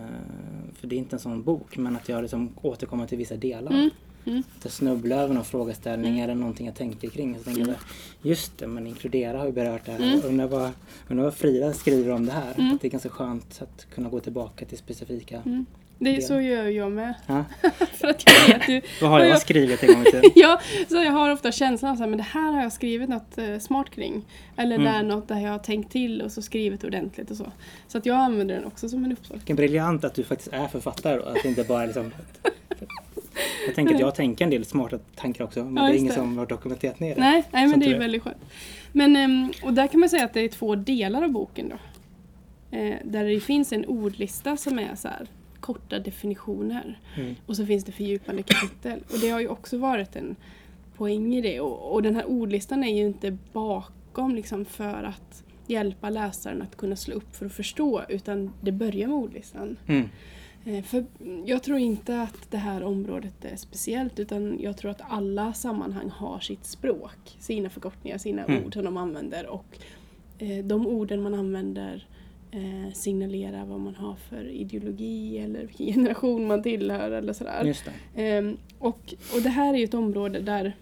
för 0.75 0.87
det 0.87 0.97
är 0.97 0.99
inte 0.99 1.17
en 1.17 1.21
sån 1.21 1.43
bok, 1.43 1.77
men 1.77 1.97
att 1.97 2.09
jag 2.09 2.23
liksom 2.23 2.53
återkommer 2.63 3.07
till 3.07 3.19
vissa 3.19 3.37
delar. 3.37 3.73
Mm. 3.73 3.91
Mm. 4.29 4.43
Att 4.59 4.65
jag 4.65 4.73
snubblar 4.73 5.17
över 5.19 5.35
någon 5.35 5.45
frågeställning 5.45 6.21
eller 6.21 6.35
någonting 6.35 6.67
jag 6.67 6.75
tänker 6.75 7.09
kring. 7.11 7.39
Så 7.39 7.45
tänker 7.45 7.61
jag, 7.61 7.75
just 8.23 8.59
det, 8.59 8.67
men 8.67 8.87
inkludera 8.87 9.39
har 9.39 9.47
ju 9.47 9.53
berört 9.53 9.85
det 9.87 9.93
här. 9.93 9.99
Mm. 9.99 10.21
Undrar, 10.25 10.47
vad, 10.47 10.71
undrar 11.09 11.25
vad 11.25 11.35
Frida 11.35 11.73
skriver 11.73 12.13
om 12.13 12.27
det 12.27 12.33
här. 12.33 12.55
Mm. 12.59 12.75
Att 12.75 12.81
det 12.81 12.89
är 12.89 12.91
ganska 12.91 13.09
skönt 13.09 13.63
att 13.63 13.87
kunna 13.95 14.09
gå 14.09 14.21
tillbaka 14.21 14.65
till 14.65 14.79
specifika. 14.79 15.43
Mm. 15.47 15.67
Det 16.01 16.17
är 16.17 16.21
så 16.21 16.41
gör 16.41 16.65
jag 16.65 16.93
med. 16.93 17.15
Ja. 17.27 17.45
För 17.93 18.09
att 18.09 18.23
jag 18.27 18.59
vet 18.59 18.69
ju. 18.69 18.81
Vad 19.01 19.11
har 19.11 19.21
jag 19.21 19.29
jag- 19.29 19.41
skrivit 19.41 19.83
en 19.83 19.95
gång 19.95 20.05
tiden? 20.05 20.23
Ja, 20.35 20.61
så 20.89 20.97
jag 20.97 21.13
har 21.13 21.31
ofta 21.33 21.53
känslan 21.53 22.03
av 22.03 22.11
att 22.13 22.17
det 22.17 22.23
här 22.23 22.53
har 22.53 22.63
jag 22.63 22.73
skrivit 22.73 23.09
något 23.09 23.39
eh, 23.39 23.59
smart 23.59 23.91
kring. 23.91 24.25
Eller 24.57 24.77
Mm. 24.77 24.93
där 24.93 25.03
något 25.03 25.29
där 25.29 25.41
jag 25.41 25.51
har 25.51 25.59
tänkt 25.59 25.93
till 25.93 26.23
och 26.23 26.33
så 26.33 26.43
skrivit 26.43 26.85
ordentligt 26.85 27.31
och 27.31 27.37
så. 27.37 27.53
Så 27.89 27.99
att 27.99 28.07
jag 28.07 28.17
använder 28.17 28.55
den 28.55 28.65
också 28.65 28.89
som 28.89 29.05
en 29.05 29.13
uppslag. 29.13 29.37
Vilken 29.37 29.57
briljant 29.57 30.05
att 30.05 30.15
du 30.15 30.25
faktiskt 30.25 30.53
är 30.53 30.67
författare 30.67 31.17
då. 31.17 31.23
Att 31.25 31.43
det 31.43 31.49
inte 31.49 31.65
bara 31.65 31.83
är 31.83 31.87
liksom... 31.87 32.13
Jag 33.69 33.75
tänker 33.75 33.95
att 33.95 34.01
jag 34.01 34.15
tänker 34.23 34.45
en 34.45 34.51
del 34.51 34.65
smarta 34.65 34.99
tankar 35.17 35.45
också. 35.45 35.65
Men 35.65 35.77
Ja, 35.85 35.91
det 35.91 35.97
är 35.97 35.99
inget 35.99 36.15
det. 36.15 36.21
som 36.21 36.39
har 36.39 36.47
dokumenterat 36.47 37.01
ner 37.01 37.15
det. 37.15 37.21
Nej, 37.21 37.45
nej 37.53 37.67
men 37.67 37.81
det 37.81 37.87
är 37.87 37.95
är. 37.95 37.99
väldigt 37.99 38.23
skönt. 38.23 38.45
Men, 38.93 39.17
ehm, 39.17 39.53
och 39.63 39.75
där 39.75 39.87
kan 39.87 40.01
man 40.01 40.09
säga 40.09 40.25
att 40.25 40.35
det 40.35 40.41
är 40.41 40.49
två 40.49 40.75
delar 40.75 41.23
av 41.23 41.31
boken 41.31 41.69
då. 41.69 41.77
Eh, 42.77 42.97
där 43.05 43.25
det 43.25 43.41
finns 43.41 43.73
en 43.73 43.85
ordlista 43.85 44.57
som 44.57 44.79
är 44.79 44.95
så 44.95 45.09
här 45.09 45.27
korta 45.61 45.99
definitioner. 45.99 47.01
Mm. 47.17 47.35
Och 47.47 47.57
så 47.57 47.67
finns 47.67 47.85
det 47.85 47.93
fördjupande 47.93 48.43
kapitel. 48.43 49.01
Och 49.13 49.19
det 49.21 49.31
har 49.31 49.41
ju 49.41 49.49
också 49.49 49.79
varit 49.79 50.17
en 50.17 50.37
poäng 50.97 51.35
i 51.35 51.41
det. 51.41 51.61
Och, 51.61 51.93
och 51.95 52.03
den 52.03 52.15
här 52.17 52.25
ordlistan 52.25 52.85
är 52.85 52.97
ju 52.97 53.07
inte 53.07 53.37
bakom 53.53 54.35
liksom 54.35 54.65
för 54.65 55.05
att 55.05 55.45
hjälpa 55.67 56.11
läsaren 56.11 56.63
att 56.63 56.77
kunna 56.77 56.97
slå 56.97 57.15
upp 57.15 57.37
för 57.37 57.47
att 57.47 57.53
förstå. 57.53 58.03
Utan 58.09 58.53
det 58.61 58.73
börjar 58.73 59.09
med 59.09 59.17
ordlistan. 59.17 59.77
Mm. 59.87 60.09
Eh, 60.69 60.83
För 60.83 61.05
jag 61.47 61.63
tror 61.63 61.79
inte 61.79 62.21
att 62.23 62.51
det 62.51 62.57
här 62.57 62.83
området 62.83 63.45
är 63.45 63.57
speciellt 63.57 64.19
utan 64.21 64.59
jag 64.61 64.77
tror 64.77 64.91
att 64.91 65.01
alla 65.09 65.53
sammanhang 65.53 66.11
har 66.11 66.41
sitt 66.41 66.65
språk, 66.65 67.37
sina 67.39 67.71
förkortningar, 67.71 68.19
sina 68.19 68.45
Mm. 68.45 68.65
ord 68.65 68.75
som 68.75 68.85
de 68.85 68.97
använder 68.97 69.47
och 69.47 69.79
eh, 70.39 70.65
de 70.65 70.87
orden 70.87 71.23
man 71.23 71.35
använder 71.35 72.07
eh, 72.51 72.93
signalerar 72.95 73.65
vad 73.65 73.81
man 73.81 73.95
har 73.95 74.15
för 74.15 74.49
ideologi 74.49 75.39
eller 75.39 75.61
vilken 75.67 75.87
generation 75.95 76.47
man 76.47 76.63
tillhör 76.63 77.11
eller 77.11 77.33
sådär. 77.33 77.65
Ehm, 78.15 78.57
och, 78.79 79.15
och 79.35 79.43
det 79.43 79.49
här 79.49 79.75
är 79.75 79.79
ju 79.79 79.85
ett 79.85 79.95
område 79.95 80.41
där, 80.41 80.77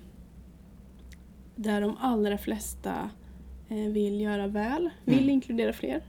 där 1.57 1.81
de 1.81 1.97
allra 2.01 2.39
flesta 2.39 3.11
vill 3.69 4.21
göra 4.21 4.47
väl, 4.47 4.91
vill 5.05 5.19
Mm. 5.19 5.31
inkludera 5.31 5.73
fler. 5.73 6.03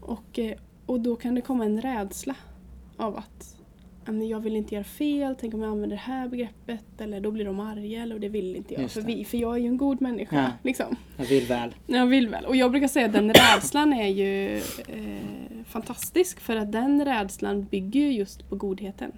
Och, 0.00 0.38
och 0.86 1.00
då 1.00 1.16
kan 1.16 1.34
det 1.34 1.40
komma 1.40 1.64
en 1.64 1.80
rädsla 1.80 2.34
av 2.96 3.16
att 3.16 3.56
"Ja, 4.04 4.12
men 4.12 4.28
jag 4.28 4.40
vill 4.40 4.56
inte 4.56 4.74
göra 4.74 4.84
fel, 4.84 5.36
tänk 5.40 5.54
om 5.54 5.62
jag 5.62 5.70
använder 5.70 5.96
det 5.96 6.02
här 6.02 6.28
begreppet 6.28 6.84
eller 7.00 7.20
då 7.20 7.30
blir 7.30 7.44
de 7.44 7.60
arga 7.60 8.02
eller 8.02 8.14
och 8.14 8.20
det 8.20 8.28
vill 8.28 8.56
inte 8.56 8.74
jag. 8.74 8.90
För, 8.90 9.00
vi, 9.00 9.24
för 9.24 9.38
jag 9.38 9.54
är 9.54 9.58
ju 9.60 9.66
en 9.66 9.76
god 9.76 10.00
människa. 10.00 10.36
Ja. 10.36 10.50
Liksom. 10.62 10.96
Jag 11.16 11.24
vill 11.26 11.44
väl. 11.46 11.74
Jag 11.86 12.06
vill 12.06 12.28
väl. 12.28 12.44
Och 12.44 12.56
jag 12.56 12.70
brukar 12.70 12.88
säga 12.88 13.06
att 13.06 13.12
den 13.12 13.32
rädslan 13.32 13.92
är 13.92 14.06
ju 14.08 14.56
eh, 14.88 15.62
fantastisk 15.66 16.40
för 16.40 16.56
att 16.56 16.72
den 16.72 17.04
rädslan 17.04 17.64
bygger 17.64 18.00
ju 18.00 18.12
just 18.12 18.48
på 18.48 18.56
godheten. 18.56 19.12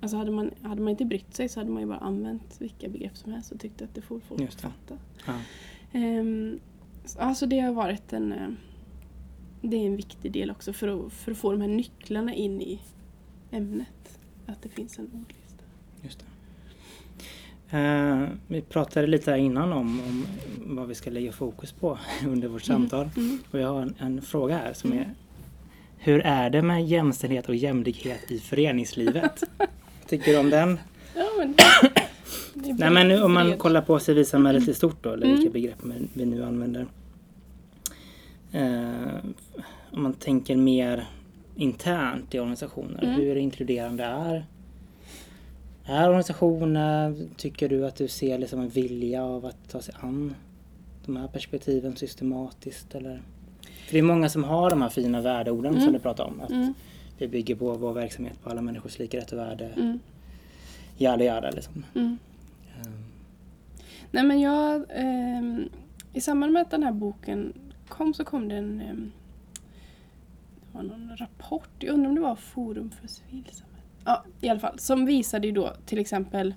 Alltså 0.00 0.16
hade 0.16 0.30
man, 0.30 0.50
hade 0.62 0.82
man 0.82 0.90
inte 0.90 1.04
brytt 1.04 1.34
sig 1.36 1.48
så 1.48 1.60
hade 1.60 1.70
man 1.70 1.82
ju 1.82 1.88
bara 1.88 1.98
använt 1.98 2.56
vilka 2.60 2.88
begrepp 2.88 3.16
som 3.16 3.32
helst 3.32 3.52
och 3.52 3.60
tyckt 3.60 3.82
att 3.82 3.94
det 3.94 4.02
får 4.02 4.20
folk 4.20 4.40
Just 4.40 4.58
det. 4.62 4.62
fatta. 4.62 4.94
Ja. 5.26 5.32
Så- 7.04 7.18
alltså 7.20 7.46
det 7.46 7.60
har 7.60 7.72
varit 7.72 8.12
en, 8.12 8.32
eh, 8.32 8.48
det 9.62 9.76
är 9.76 9.86
en 9.86 9.96
viktig 9.96 10.32
del 10.32 10.50
också 10.50 10.72
för 10.72 10.88
att, 11.06 11.12
för 11.12 11.32
att 11.32 11.38
få 11.38 11.52
de 11.52 11.60
här 11.60 11.68
nycklarna 11.68 12.34
in 12.34 12.60
i 12.60 12.80
ämnet. 13.52 14.18
Att 14.46 14.62
det 14.62 14.68
finns 14.68 14.98
en 14.98 15.04
ordlista. 15.06 15.64
Just 16.02 16.18
det. 16.18 16.26
Eh, 17.78 18.28
vi 18.48 18.62
pratade 18.62 19.06
lite 19.06 19.30
här 19.30 19.38
innan 19.38 19.72
om, 19.72 20.00
om 20.00 20.26
vad 20.76 20.88
vi 20.88 20.94
ska 20.94 21.10
lägga 21.10 21.32
fokus 21.32 21.72
på 21.72 21.98
under 22.26 22.48
vårt 22.48 22.62
samtal. 22.62 23.10
Mm. 23.16 23.38
Och 23.50 23.58
jag 23.60 23.68
har 23.68 23.82
en, 23.82 23.94
en 23.98 24.22
fråga 24.22 24.56
här 24.58 24.72
som 24.72 24.92
är 24.92 25.14
Hur 25.98 26.20
är 26.20 26.50
det 26.50 26.62
med 26.62 26.86
jämställdhet 26.86 27.48
och 27.48 27.54
jämlikhet 27.54 28.30
i 28.30 28.38
föreningslivet? 28.38 29.42
Tycker 30.08 30.32
du 30.32 30.38
om 30.38 30.50
den? 30.50 30.78
Ja, 31.16 31.28
men, 31.38 31.54
det 32.54 32.72
Nej 32.72 32.90
men 32.90 33.08
nu, 33.08 33.22
om 33.22 33.32
man 33.32 33.58
kollar 33.58 33.82
på 33.82 33.98
civilsamhället 33.98 34.68
i 34.68 34.74
stort 34.74 35.02
då, 35.02 35.10
eller 35.10 35.26
Mm. 35.26 35.36
vilka 35.38 35.52
begrepp 35.52 35.78
vi- 35.84 36.08
vi 36.14 36.24
nu 36.26 36.44
använder. 36.44 36.86
Eh, 38.52 39.16
om 39.92 40.02
man 40.02 40.12
tänker 40.14 40.56
mer 40.56 41.06
internt 41.56 42.34
i 42.34 42.38
organisationer, 42.38 43.02
Mm. 43.04 43.14
hur 43.14 43.36
inkluderande 43.36 44.04
är 44.04 44.46
är 45.84 46.06
organisationer, 46.08 47.14
tycker 47.36 47.68
du 47.68 47.86
att 47.86 47.96
du 47.96 48.08
ser 48.08 48.38
liksom 48.38 48.60
en 48.60 48.68
vilja 48.68 49.24
av 49.24 49.46
att 49.46 49.68
ta 49.68 49.80
sig 49.80 49.94
an 50.00 50.34
de 51.06 51.16
här 51.16 51.28
perspektiven 51.28 51.96
systematiskt 51.96 52.94
eller? 52.94 53.22
För 53.86 53.92
det 53.92 53.98
är 53.98 54.02
många 54.02 54.28
som 54.28 54.44
har 54.44 54.70
de 54.70 54.82
här 54.82 54.88
fina 54.88 55.20
värdeorden 55.20 55.72
som 55.72 55.82
Mm. 55.82 55.92
du 55.92 55.98
pratar 55.98 56.24
om. 56.24 56.40
Att 56.40 56.50
Mm, 56.50 56.74
Vi 57.18 57.28
bygger 57.28 57.54
på 57.54 57.72
vår 57.74 57.92
verksamhet 57.92 58.42
på 58.42 58.50
alla 58.50 58.62
människors 58.62 58.98
lika 58.98 59.16
rätt 59.18 59.32
och 59.32 59.38
värde. 59.38 59.68
mm, 59.76 59.98
Jada 60.98 61.24
jada 61.24 61.50
liksom. 61.50 61.84
mm. 61.94 62.18
Ehm, 62.80 62.92
Nej 64.10 64.24
men 64.24 64.40
jag, 64.40 64.84
ehm, 64.94 65.68
i 66.12 66.20
samband 66.20 66.52
med 66.52 66.62
att 66.62 66.70
den 66.70 66.82
här 66.82 66.92
boken 66.92 67.52
kom 67.88 68.14
så 68.14 68.24
kom 68.24 68.48
det 68.48 68.54
en 68.56 68.80
ehm, 68.80 69.12
var 70.72 70.82
någon 70.82 71.16
rapport, 71.16 71.70
jag 71.78 71.94
undrar 71.94 72.08
om 72.08 72.14
det 72.14 72.20
var 72.20 72.36
Forum 72.36 72.90
för 72.90 73.08
civilsamhället. 73.08 73.84
Ja, 74.04 74.24
i 74.40 74.48
alla 74.48 74.60
fall. 74.60 74.78
Som 74.78 75.06
visade 75.06 75.46
ju 75.46 75.52
då 75.52 75.72
till 75.86 75.98
exempel 75.98 76.54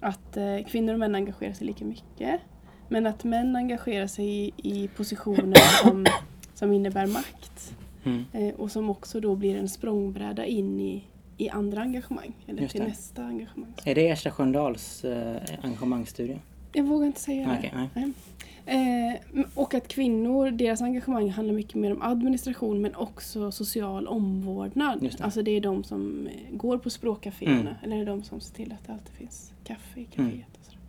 att 0.00 0.36
eh, 0.36 0.64
kvinnor 0.66 0.92
och 0.92 0.98
män 0.98 1.14
engagerar 1.14 1.52
sig 1.52 1.66
lika 1.66 1.84
mycket. 1.84 2.40
Men 2.88 3.06
att 3.06 3.24
män 3.24 3.56
engagerar 3.56 4.06
sig 4.06 4.26
i, 4.26 4.52
i 4.56 4.88
positioner 4.88 5.82
som, 5.82 6.06
som 6.54 6.72
innebär 6.72 7.06
makt. 7.06 7.76
Mm. 8.04 8.24
Eh, 8.32 8.54
och 8.54 8.70
som 8.70 8.90
också 8.90 9.20
då 9.20 9.34
blir 9.34 9.56
en 9.56 9.68
språngbräda 9.68 10.46
in 10.46 10.80
i, 10.80 11.04
i 11.36 11.48
andra 11.48 11.80
engagemang. 11.80 12.32
Eller 12.46 12.62
Just 12.62 12.72
till 12.72 12.80
det. 12.80 12.88
nästa 12.88 13.24
engagemang. 13.24 13.74
Är 13.84 13.94
det 13.94 14.08
Ersta 14.08 14.30
Sköndals 14.30 15.04
eh, 15.04 15.42
engagemangsstudie? 15.62 16.38
Jag 16.72 16.84
vågar 16.84 17.06
inte 17.06 17.20
säga 17.20 17.48
det. 17.48 17.56
Okej, 17.58 17.88
nej. 17.94 18.12
Eh, 18.66 19.44
och 19.54 19.74
att 19.74 19.88
kvinnor, 19.88 20.50
deras 20.50 20.82
engagemang 20.82 21.30
handlar 21.30 21.54
mycket 21.54 21.74
mer 21.74 21.92
om 21.92 22.02
administration 22.02 22.80
men 22.80 22.94
också 22.94 23.52
social 23.52 24.06
omvårdnad. 24.06 24.98
Det. 25.02 25.20
Alltså 25.20 25.42
det 25.42 25.50
är 25.50 25.60
de 25.60 25.84
som 25.84 26.26
eh, 26.26 26.56
går 26.56 26.78
på 26.78 26.90
språkcaféerna 26.90 27.60
Mm. 27.60 27.74
eller 27.82 27.96
det 27.96 28.02
är 28.02 28.06
de 28.06 28.22
som 28.22 28.40
ser 28.40 28.54
till 28.54 28.72
att 28.72 28.86
det 28.86 28.92
alltid 28.92 29.14
finns 29.14 29.52
kaffe 29.64 30.00
i 30.00 30.06
Mm. 30.16 30.30
kaféet. 30.30 30.46
Och 30.58 30.64
sådär. 30.64 30.80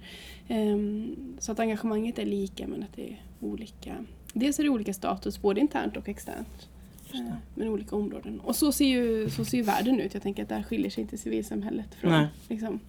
Ehm, 0.48 1.16
så 1.40 1.52
att 1.52 1.60
engagemanget 1.60 2.20
är 2.20 2.26
lika 2.26 2.68
men 2.68 2.84
att 2.84 2.94
det 2.96 3.10
är 3.10 3.22
olika. 3.40 3.96
Dels 4.34 4.60
är 4.60 4.64
det 4.64 4.70
olika 4.70 4.94
status 4.94 5.42
både 5.42 5.62
internt 5.62 5.98
och 5.98 6.10
externt. 6.10 6.68
Det. 7.12 7.18
Eh, 7.18 7.24
Men 7.56 7.68
olika 7.68 7.96
områden. 7.96 8.40
Och 8.40 8.56
så 8.56 8.72
ser, 8.72 8.86
ju, 8.86 9.30
så 9.30 9.46
ser 9.46 9.58
ju 9.58 9.64
världen 9.64 10.00
ut. 10.00 10.14
Jag 10.14 10.24
tänker 10.24 10.44
att 10.44 10.50
där 10.50 10.64
skiljer 10.64 10.90
sig 10.90 11.02
inte 11.02 11.18
civilsamhället 11.18 11.96
från 11.96 12.12
Nej. 12.12 12.28
liksom, 12.50 12.80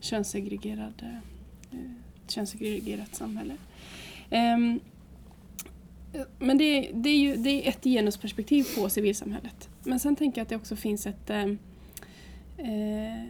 könssegregerad, 0.00 1.02
eh, 1.02 1.78
ett 2.26 2.32
könssegregerat 2.32 3.14
samhälle. 3.14 3.56
Ehm, 4.30 4.80
men 6.38 6.58
det, 6.58 6.90
det, 6.94 7.10
är 7.10 7.18
ju, 7.18 7.36
det 7.36 7.50
är 7.50 7.68
ett 7.68 7.84
genusperspektiv 7.84 8.66
på 8.76 8.88
civilsamhället. 8.88 9.68
Men 9.84 10.00
sen 10.00 10.16
tänker 10.16 10.40
jag 10.40 10.42
att 10.42 10.48
det 10.48 10.56
också 10.56 10.76
finns 10.76 11.06
ett... 11.06 11.30
ehm, 11.30 11.58
eh, 12.58 13.24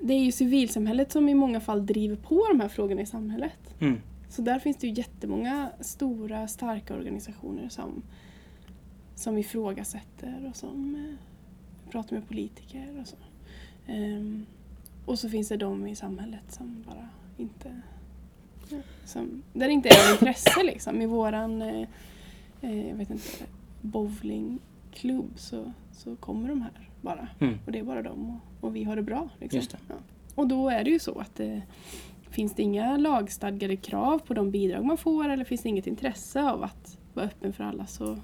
det 0.00 0.14
är 0.14 0.24
ju 0.24 0.32
civilsamhället 0.32 1.12
som 1.12 1.28
i 1.28 1.34
många 1.34 1.60
fall 1.60 1.86
driver 1.86 2.16
på 2.16 2.46
de 2.48 2.60
här 2.60 2.68
frågorna 2.68 3.00
i 3.00 3.06
samhället. 3.06 3.74
Mm. 3.80 4.00
Så 4.28 4.42
där 4.42 4.58
finns 4.58 4.76
det 4.76 4.86
ju 4.86 4.92
jättemånga 4.92 5.70
stora, 5.80 6.48
starka 6.48 6.94
organisationer 6.94 7.68
som, 7.68 8.02
som 9.14 9.38
ifrågasätter 9.38 10.48
och 10.50 10.56
som 10.56 10.94
eh, 10.94 11.90
pratar 11.90 12.16
med 12.16 12.28
politiker 12.28 13.00
och 13.00 13.06
så. 13.06 13.16
Ehm, 13.86 14.46
och 15.06 15.18
så 15.18 15.28
finns 15.28 15.48
det 15.48 15.56
de 15.56 15.86
i 15.86 15.96
samhället 15.96 16.52
som 16.52 16.84
bara 16.88 17.08
inte... 17.36 17.82
Som, 19.04 19.42
där 19.52 19.66
det 19.66 19.72
inte 19.72 19.88
är 19.88 20.12
något 20.12 20.22
intresse 20.22 20.62
liksom. 20.62 21.02
I 21.02 21.06
våran, 21.06 21.62
eh, 21.62 21.88
eh, 22.60 22.88
jag 22.88 22.96
vet 22.96 23.10
inte, 23.10 23.44
bowlingklubb 23.80 25.32
så, 25.36 25.72
så 25.92 26.16
kommer 26.16 26.48
de 26.48 26.62
här 26.62 26.88
bara. 27.00 27.28
Mm. 27.40 27.58
Och 27.66 27.72
det 27.72 27.78
är 27.78 27.82
bara 27.82 28.02
de 28.02 28.30
och, 28.30 28.64
och 28.64 28.76
vi 28.76 28.84
har 28.84 28.96
det 28.96 29.02
bra. 29.02 29.28
Liksom. 29.40 29.60
Det. 29.60 29.78
Ja. 29.88 29.94
Och 30.34 30.46
då 30.46 30.68
är 30.68 30.84
det 30.84 30.90
ju 30.90 30.98
så 30.98 31.18
att 31.18 31.34
det 31.34 31.62
finns 32.30 32.54
det 32.54 32.62
inga 32.62 32.96
lagstadgade 32.96 33.76
krav 33.76 34.18
på 34.18 34.34
de 34.34 34.50
bidrag 34.50 34.84
man 34.84 34.96
får 34.96 35.28
eller 35.28 35.44
finns 35.44 35.62
det 35.62 35.68
inget 35.68 35.86
intresse 35.86 36.42
av 36.42 36.62
att 36.62 36.98
vara 37.14 37.26
öppen 37.26 37.52
för 37.52 37.64
alla 37.64 37.86
så, 37.86 38.18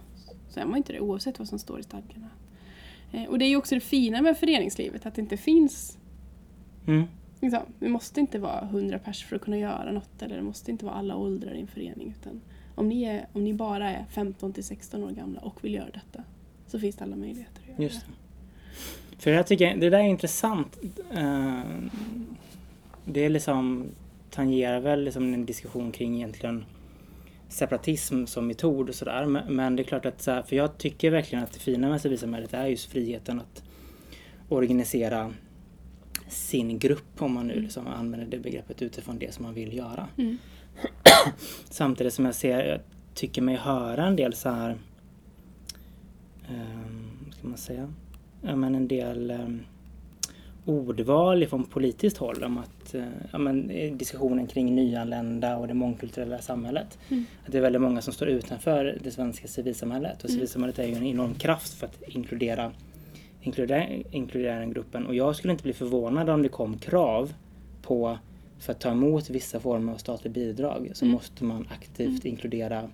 så 0.48 0.60
är 0.60 0.64
man 0.64 0.76
inte 0.76 0.92
det 0.92 1.00
oavsett 1.00 1.38
vad 1.38 1.48
som 1.48 1.58
står 1.58 1.80
i 1.80 1.82
stadgarna. 1.82 2.28
Eh, 3.12 3.24
och 3.24 3.38
det 3.38 3.44
är 3.44 3.48
ju 3.48 3.56
också 3.56 3.74
det 3.74 3.80
fina 3.80 4.22
med 4.22 4.38
föreningslivet 4.38 5.06
att 5.06 5.14
det 5.14 5.20
inte 5.20 5.36
finns 5.36 5.98
Mm. 6.88 7.06
Liksom, 7.40 7.62
Vi 7.78 7.88
måste 7.88 8.20
inte 8.20 8.38
vara 8.38 8.60
100 8.62 8.98
pers 8.98 9.24
för 9.24 9.36
att 9.36 9.42
kunna 9.42 9.58
göra 9.58 9.92
något 9.92 10.22
eller 10.22 10.36
det 10.36 10.42
måste 10.42 10.70
inte 10.70 10.84
vara 10.84 10.94
alla 10.94 11.16
åldrar 11.16 11.54
i 11.54 11.60
en 11.60 11.66
förening 11.66 12.14
utan 12.20 12.40
om 12.74 12.88
ni, 12.88 13.02
är, 13.02 13.26
om 13.32 13.44
ni 13.44 13.54
bara 13.54 13.90
är 13.90 14.04
15 14.10 14.52
till 14.52 14.64
16 14.64 15.04
år 15.04 15.10
gamla 15.10 15.40
och 15.40 15.64
vill 15.64 15.74
göra 15.74 15.90
detta 15.90 16.24
så 16.66 16.78
finns 16.78 16.96
det 16.96 17.04
alla 17.04 17.16
möjligheter 17.16 17.62
att 17.62 17.68
göra 17.68 17.82
Just 17.82 18.06
det. 18.06 18.12
För 19.18 19.30
jag 19.30 19.46
tycker 19.46 19.76
det 19.76 19.90
där 19.90 19.98
är 19.98 20.02
intressant. 20.02 20.78
Eh, 21.10 21.60
Det 23.04 23.24
är 23.24 23.28
liksom 23.30 23.86
tangerar 24.30 24.80
väl 24.80 25.04
liksom 25.04 25.34
en 25.34 25.46
diskussion 25.46 25.92
kring 25.92 26.16
egentligen 26.16 26.64
separatism 27.48 28.24
som 28.24 28.46
metod 28.46 28.88
och 28.88 28.94
sådär. 28.94 29.26
Men, 29.26 29.56
men 29.56 29.76
det 29.76 29.82
är 29.82 29.84
klart 29.84 30.06
att 30.06 30.22
så 30.22 30.30
här, 30.30 30.42
för 30.42 30.56
jag 30.56 30.78
tycker 30.78 31.10
verkligen 31.10 31.44
att 31.44 31.52
det 31.52 31.60
fina 31.60 31.88
med 31.88 32.00
civilsamhället 32.00 32.54
är 32.54 32.66
just 32.66 32.90
friheten 32.90 33.40
att 33.40 33.62
organisera 34.48 35.32
sin 36.38 36.78
grupp 36.78 37.22
om 37.22 37.32
man 37.32 37.46
nu 37.46 37.60
liksom 37.60 37.86
använder 37.86 38.26
det 38.26 38.38
begreppet 38.38 38.82
utifrån 38.82 39.18
det 39.18 39.34
som 39.34 39.42
man 39.44 39.54
vill 39.54 39.76
göra. 39.76 40.08
Mm. 40.16 40.38
Samtidigt 41.70 42.14
som 42.14 42.24
jag 42.24 42.34
ser, 42.34 42.66
jag 42.66 42.80
tycker 43.14 43.42
mig 43.42 43.56
höra 43.56 44.06
en 44.06 44.16
del 44.16 44.34
så 44.34 44.50
här, 44.50 44.76
um, 46.50 47.32
ska 47.38 47.48
man 47.48 47.58
säga, 47.58 47.92
ja, 48.42 48.56
men 48.56 48.74
en 48.74 48.88
del 48.88 49.30
um, 49.30 49.60
ordval 50.68 51.46
från 51.46 51.64
politiskt 51.64 52.16
håll 52.16 52.44
om 52.44 52.58
att 52.58 52.94
eh, 52.94 53.04
ja, 53.32 53.38
men, 53.38 53.68
diskussionen 53.98 54.46
kring 54.46 54.74
nyanlända 54.74 55.56
och 55.56 55.68
det 55.68 55.74
mångkulturella 55.74 56.38
samhället. 56.38 56.98
Mm. 57.08 57.24
Att 57.46 57.52
det 57.52 57.58
är 57.58 57.62
väldigt 57.62 57.82
många 57.82 58.02
som 58.02 58.12
står 58.12 58.28
utanför 58.28 58.98
det 59.04 59.10
svenska 59.10 59.48
civilsamhället 59.48 60.24
och 60.24 60.30
Mm. 60.30 60.36
civilsamhället 60.36 60.78
är 60.78 60.86
ju 60.86 60.94
en 60.94 61.06
enorm 61.06 61.34
kraft 61.34 61.74
för 61.74 61.86
att 61.86 62.02
inkludera, 62.08 62.72
inkludera, 63.48 63.86
inkludera 64.10 64.58
den 64.58 64.72
gruppen. 64.72 65.06
Och 65.06 65.14
jag 65.14 65.36
skulle 65.36 65.52
inte 65.52 65.62
bli 65.62 65.72
förvånad 65.72 66.30
om 66.30 66.42
det 66.42 66.48
kom 66.48 66.78
krav 66.78 67.32
på 67.82 68.18
för 68.58 68.72
att 68.72 68.80
ta 68.80 68.90
emot 68.90 69.30
vissa 69.30 69.60
former 69.60 69.92
av 69.92 69.96
statligt 69.96 70.34
bidrag 70.34 70.90
så 70.94 71.04
Mm. 71.04 71.12
måste 71.12 71.44
man 71.44 71.68
aktivt 71.70 72.24
inkludera 72.24 72.90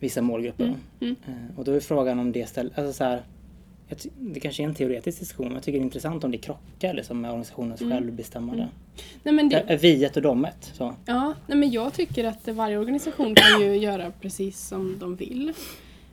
vissa 0.00 0.22
målgrupper. 0.22 0.64
Mm. 0.64 0.76
Mm. 1.00 1.16
Eh, 1.26 1.58
Och 1.58 1.64
då 1.64 1.72
är 1.72 1.80
frågan 1.80 2.18
om 2.18 2.32
det 2.32 2.46
ställer, 2.48 2.72
alltså 2.78 2.92
så 2.92 3.04
här, 3.04 3.22
det 4.18 4.40
kanske 4.40 4.62
är 4.62 4.64
en 4.64 4.74
teoretisk 4.74 5.20
diskussion 5.20 5.46
men 5.46 5.54
jag 5.54 5.62
tycker 5.62 5.78
det 5.78 5.82
är 5.82 5.84
intressant 5.84 6.24
om 6.24 6.30
det 6.30 6.38
krockar 6.38 6.94
liksom 6.94 7.20
med 7.20 7.30
organisationens 7.30 7.80
Mm. 7.80 7.92
självbestämmande. 7.92 8.68
Nej, 9.22 9.34
men 9.34 9.48
det, 9.48 9.78
viet 9.82 10.16
och 10.16 10.22
domet. 10.22 10.70
Så. 10.74 10.94
Ja, 11.06 11.34
nej 11.46 11.58
men 11.58 11.70
jag 11.70 11.92
tycker 11.94 12.24
att 12.24 12.48
varje 12.48 12.78
organisation 12.78 13.34
kan 13.34 13.60
ju 13.60 13.76
göra 13.76 14.12
precis 14.20 14.60
som 14.68 14.98
de 14.98 15.16
vill. 15.16 15.52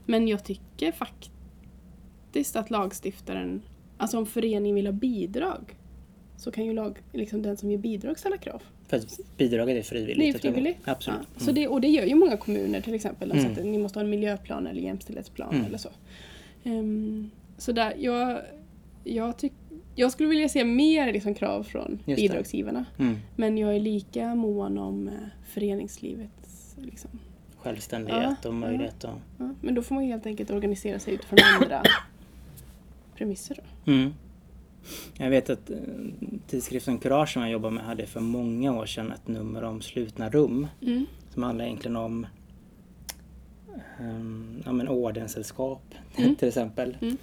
Men 0.06 0.28
jag 0.28 0.44
tycker 0.44 0.92
faktiskt 0.92 1.32
att 2.54 2.70
lagstiftaren, 2.70 3.62
alltså 3.96 4.18
om 4.18 4.26
föreningen 4.26 4.74
vill 4.74 4.86
ha 4.86 4.92
bidrag, 4.92 5.76
så 6.36 6.50
kan 6.50 6.64
ju 6.64 6.72
lag, 6.72 6.98
liksom 7.12 7.42
den 7.42 7.56
som 7.56 7.70
ger 7.70 7.78
bidrag 7.78 8.18
ställa 8.18 8.36
krav. 8.36 8.62
För 8.88 8.96
att 8.96 9.20
bidraget 9.36 9.76
är 9.76 9.82
frivilligt. 9.82 10.18
Det 10.18 10.28
är 10.28 10.34
att 10.34 10.40
frivilligt. 10.40 10.78
Absolut. 10.84 11.20
Ja, 11.34 11.40
så 11.40 11.52
det, 11.52 11.68
och 11.68 11.80
det 11.80 11.88
gör 11.88 12.04
ju 12.04 12.14
många 12.14 12.36
kommuner 12.36 12.80
till 12.80 12.94
exempel. 12.94 13.28
De 13.28 13.38
Mm. 13.38 13.48
sätter, 13.54 13.68
ni 13.68 13.78
måste 13.78 13.98
ha 13.98 14.04
en 14.04 14.10
miljöplan 14.10 14.66
eller 14.66 14.80
jämställdhetsplan 14.82 15.54
Mm. 15.54 15.66
eller 15.66 15.78
så. 15.78 15.88
Ehm, 16.64 17.30
så 17.58 17.72
där, 17.72 17.94
jag, 17.98 18.40
jag, 19.04 19.36
tyck, 19.38 19.52
jag 19.94 20.12
skulle 20.12 20.28
vilja 20.28 20.48
se 20.48 20.64
mer 20.64 21.12
liksom, 21.12 21.34
krav 21.34 21.62
från 21.62 21.98
Just 22.06 22.20
bidragsgivarna. 22.22 22.84
Mm. 22.98 23.16
Men 23.36 23.58
jag 23.58 23.76
är 23.76 23.80
lika 23.80 24.34
mån 24.34 24.78
om 24.78 25.08
eh, 25.08 25.14
föreningslivets 25.48 26.76
liksom, 26.82 27.10
Självständighet 27.56 28.36
Ja, 28.42 28.48
och 28.48 28.54
möjlighet 28.54 29.04
att... 29.04 29.16
ja, 29.38 29.54
Men 29.60 29.74
då 29.74 29.82
får 29.82 29.94
man 29.94 30.04
helt 30.04 30.26
enkelt 30.26 30.50
organisera 30.50 30.98
sig 30.98 31.14
utifrån 31.14 31.38
andra 31.62 31.82
premisser. 33.18 33.56
Då. 33.84 33.92
Mm. 33.92 34.14
Jag 35.18 35.30
vet 35.30 35.50
att 35.50 35.70
eh, 35.70 35.76
tidskriften 36.46 36.98
Courage 36.98 37.32
som 37.32 37.42
jag 37.42 37.50
jobbar 37.50 37.70
med 37.70 37.84
hade 37.84 38.06
för 38.06 38.20
många 38.20 38.72
år 38.78 38.86
sedan 38.86 39.12
ett 39.12 39.28
nummer 39.28 39.64
om 39.64 39.80
slutna 39.80 40.30
rum. 40.30 40.66
Mm. 40.82 41.06
Som 41.34 41.42
handlar 41.42 41.64
egentligen 41.64 41.96
om 41.96 42.26
um, 44.00 44.62
ja, 44.64 44.72
men 44.72 44.88
ordenssällskap 44.88 45.94
Mm. 46.16 46.36
till 46.38 46.48
exempel. 46.48 46.96
Mm. 47.00 47.16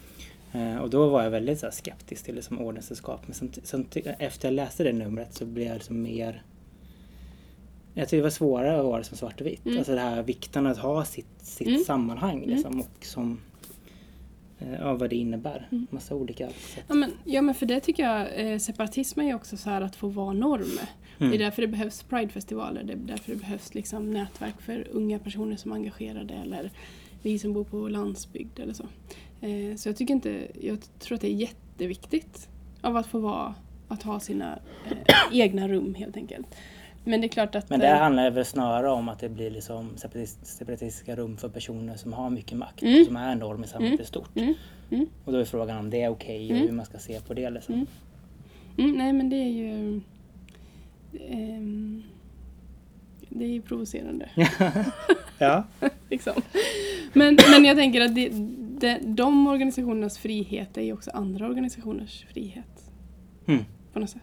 Eh, 0.53 0.77
och 0.77 0.89
då 0.89 1.09
var 1.09 1.23
jag 1.23 1.31
väldigt 1.31 1.59
så 1.59 1.65
här, 1.65 1.73
skeptisk 1.73 2.25
till 2.25 2.35
det 2.35 2.41
som 2.41 2.59
ordenssällskap. 2.59 3.21
Men 3.25 3.33
sen, 3.33 3.51
sen, 3.63 3.87
efter 4.19 4.47
jag 4.47 4.55
läste 4.55 4.83
det 4.83 4.93
numret 4.93 5.33
så 5.33 5.45
blev 5.45 5.67
jag 5.67 5.73
liksom 5.73 6.01
mer... 6.01 6.43
Jag 7.93 8.03
tyckte 8.03 8.15
det 8.15 8.21
var 8.21 8.29
svårare 8.29 8.79
att 8.79 8.85
vara 8.85 9.03
som 9.03 9.17
svart 9.17 9.41
och 9.41 9.47
vitt. 9.47 9.65
Mm. 9.65 9.77
Alltså 9.77 9.93
det 9.95 9.99
här 9.99 10.23
vikten 10.23 10.67
att 10.67 10.77
ha 10.77 11.05
sitt, 11.05 11.25
sitt 11.41 11.67
Mm. 11.67 11.83
sammanhang 11.83 12.45
liksom, 12.45 12.79
och 12.79 13.05
som... 13.05 13.39
eh, 14.65 14.73
Ja, 14.73 14.93
vad 14.93 15.09
det 15.09 15.15
innebär. 15.15 15.67
Mm. 15.71 15.87
Massa 15.89 16.15
olika 16.15 16.49
sätt. 16.49 16.85
Ja, 16.87 16.95
men, 16.95 17.11
ja 17.23 17.41
men 17.41 17.55
för 17.55 17.65
det 17.65 17.79
tycker 17.79 18.03
jag, 18.03 18.51
eh, 18.51 18.57
separatism 18.57 19.19
är 19.19 19.25
ju 19.25 19.33
också 19.33 19.57
så 19.57 19.69
här 19.69 19.81
att 19.81 19.95
få 19.95 20.07
vara 20.07 20.33
norm. 20.33 20.79
Mm. 21.17 21.31
Det 21.31 21.37
är 21.37 21.39
därför 21.39 21.61
det 21.61 21.67
behövs 21.67 22.03
pridefestivaler, 22.03 22.83
det 22.83 22.93
är 22.93 22.97
därför 22.97 23.31
det 23.31 23.37
behövs 23.37 23.73
liksom 23.73 24.11
nätverk 24.11 24.61
för 24.61 24.87
unga 24.91 25.19
personer 25.19 25.55
som 25.55 25.71
är 25.71 25.75
engagerade 25.75 26.33
eller 26.33 26.71
vi 27.21 27.39
som 27.39 27.53
bor 27.53 27.63
på 27.63 27.87
landsbygd 27.87 28.59
eller 28.59 28.73
så. 28.73 28.83
Eh, 29.41 29.75
så 29.75 29.89
jag 29.89 29.97
tycker 29.97 30.13
inte, 30.13 30.47
jag 30.61 30.79
tror 30.99 31.15
att 31.15 31.21
det 31.21 31.27
är 31.27 31.35
jätteviktigt 31.35 32.49
av 32.81 32.97
att 32.97 33.07
få 33.07 33.19
vara, 33.19 33.55
att 33.87 34.03
ha 34.03 34.19
sina 34.19 34.59
eh, 34.85 35.15
egna 35.31 35.67
rum 35.67 35.95
helt 35.95 36.17
enkelt. 36.17 36.47
Men 37.07 37.21
det 37.21 37.27
är 37.27 37.29
klart 37.29 37.55
att... 37.55 37.69
Men 37.69 37.79
det 37.79 37.87
eh, 37.87 37.97
handlar 37.97 38.31
väl 38.31 38.45
snarare 38.45 38.89
om 38.91 39.09
att 39.09 39.19
det 39.19 39.29
blir 39.29 39.51
liksom 39.51 39.89
separatist- 39.95 40.43
separatistiska 40.45 41.15
rum 41.15 41.37
för 41.37 41.49
personer 41.49 41.95
som 41.95 42.13
har 42.13 42.29
mycket 42.29 42.57
makt. 42.57 42.81
Mm. 42.83 43.05
Som 43.05 43.15
är 43.15 43.31
en 43.31 43.39
norm 43.39 43.63
i 43.63 43.67
samhället 43.67 43.93
Mm. 43.93 44.03
i 44.03 44.05
stort. 44.07 44.35
Mm. 44.37 44.53
Mm. 44.91 45.05
Och 45.25 45.31
då 45.33 45.37
är 45.39 45.45
frågan 45.45 45.77
om 45.77 45.89
det 45.89 46.01
är 46.01 46.09
okej 46.09 46.45
och 46.51 46.55
Mm. 46.57 46.67
hur 46.67 46.75
man 46.75 46.85
ska 46.85 46.97
se 46.97 47.19
på 47.21 47.33
det. 47.33 47.49
Liksom. 47.49 47.85
Mm. 48.77 48.91
Nej 48.91 49.13
men 49.13 49.29
det 49.29 49.35
är 49.35 49.49
ju... 49.49 50.01
ehm, 51.29 52.03
det 53.29 53.45
är 53.45 53.49
ju 53.49 53.61
provocerande. 53.61 54.29
ja. 55.37 55.63
liksom. 56.09 56.33
men, 57.13 57.37
men 57.51 57.65
jag 57.65 57.77
tänker 57.77 58.01
att 58.01 58.15
det, 58.15 58.29
det, 58.79 58.99
de 59.03 59.47
organisationernas 59.47 60.17
frihet 60.17 60.77
är 60.77 60.81
ju 60.81 60.93
också 60.93 61.11
andra 61.11 61.45
organisationers 61.47 62.25
frihet. 62.33 62.91
På 63.93 63.99
något 63.99 64.09
sätt. 64.09 64.21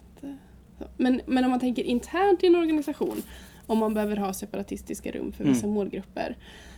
Men, 0.97 1.21
men 1.27 1.45
om 1.45 1.51
man 1.51 1.61
tänker 1.61 1.83
internt 1.83 2.43
i 2.43 2.47
en 2.47 2.57
organisation, 2.57 3.23
om 3.67 3.79
man 3.79 3.95
behöver 3.95 4.17
ha 4.17 4.33
separatistiska 4.33 5.11
rum 5.11 5.33
för 5.33 5.45
vissa 5.45 5.67
Mm. 5.67 5.75
målgrupper. 5.75 6.37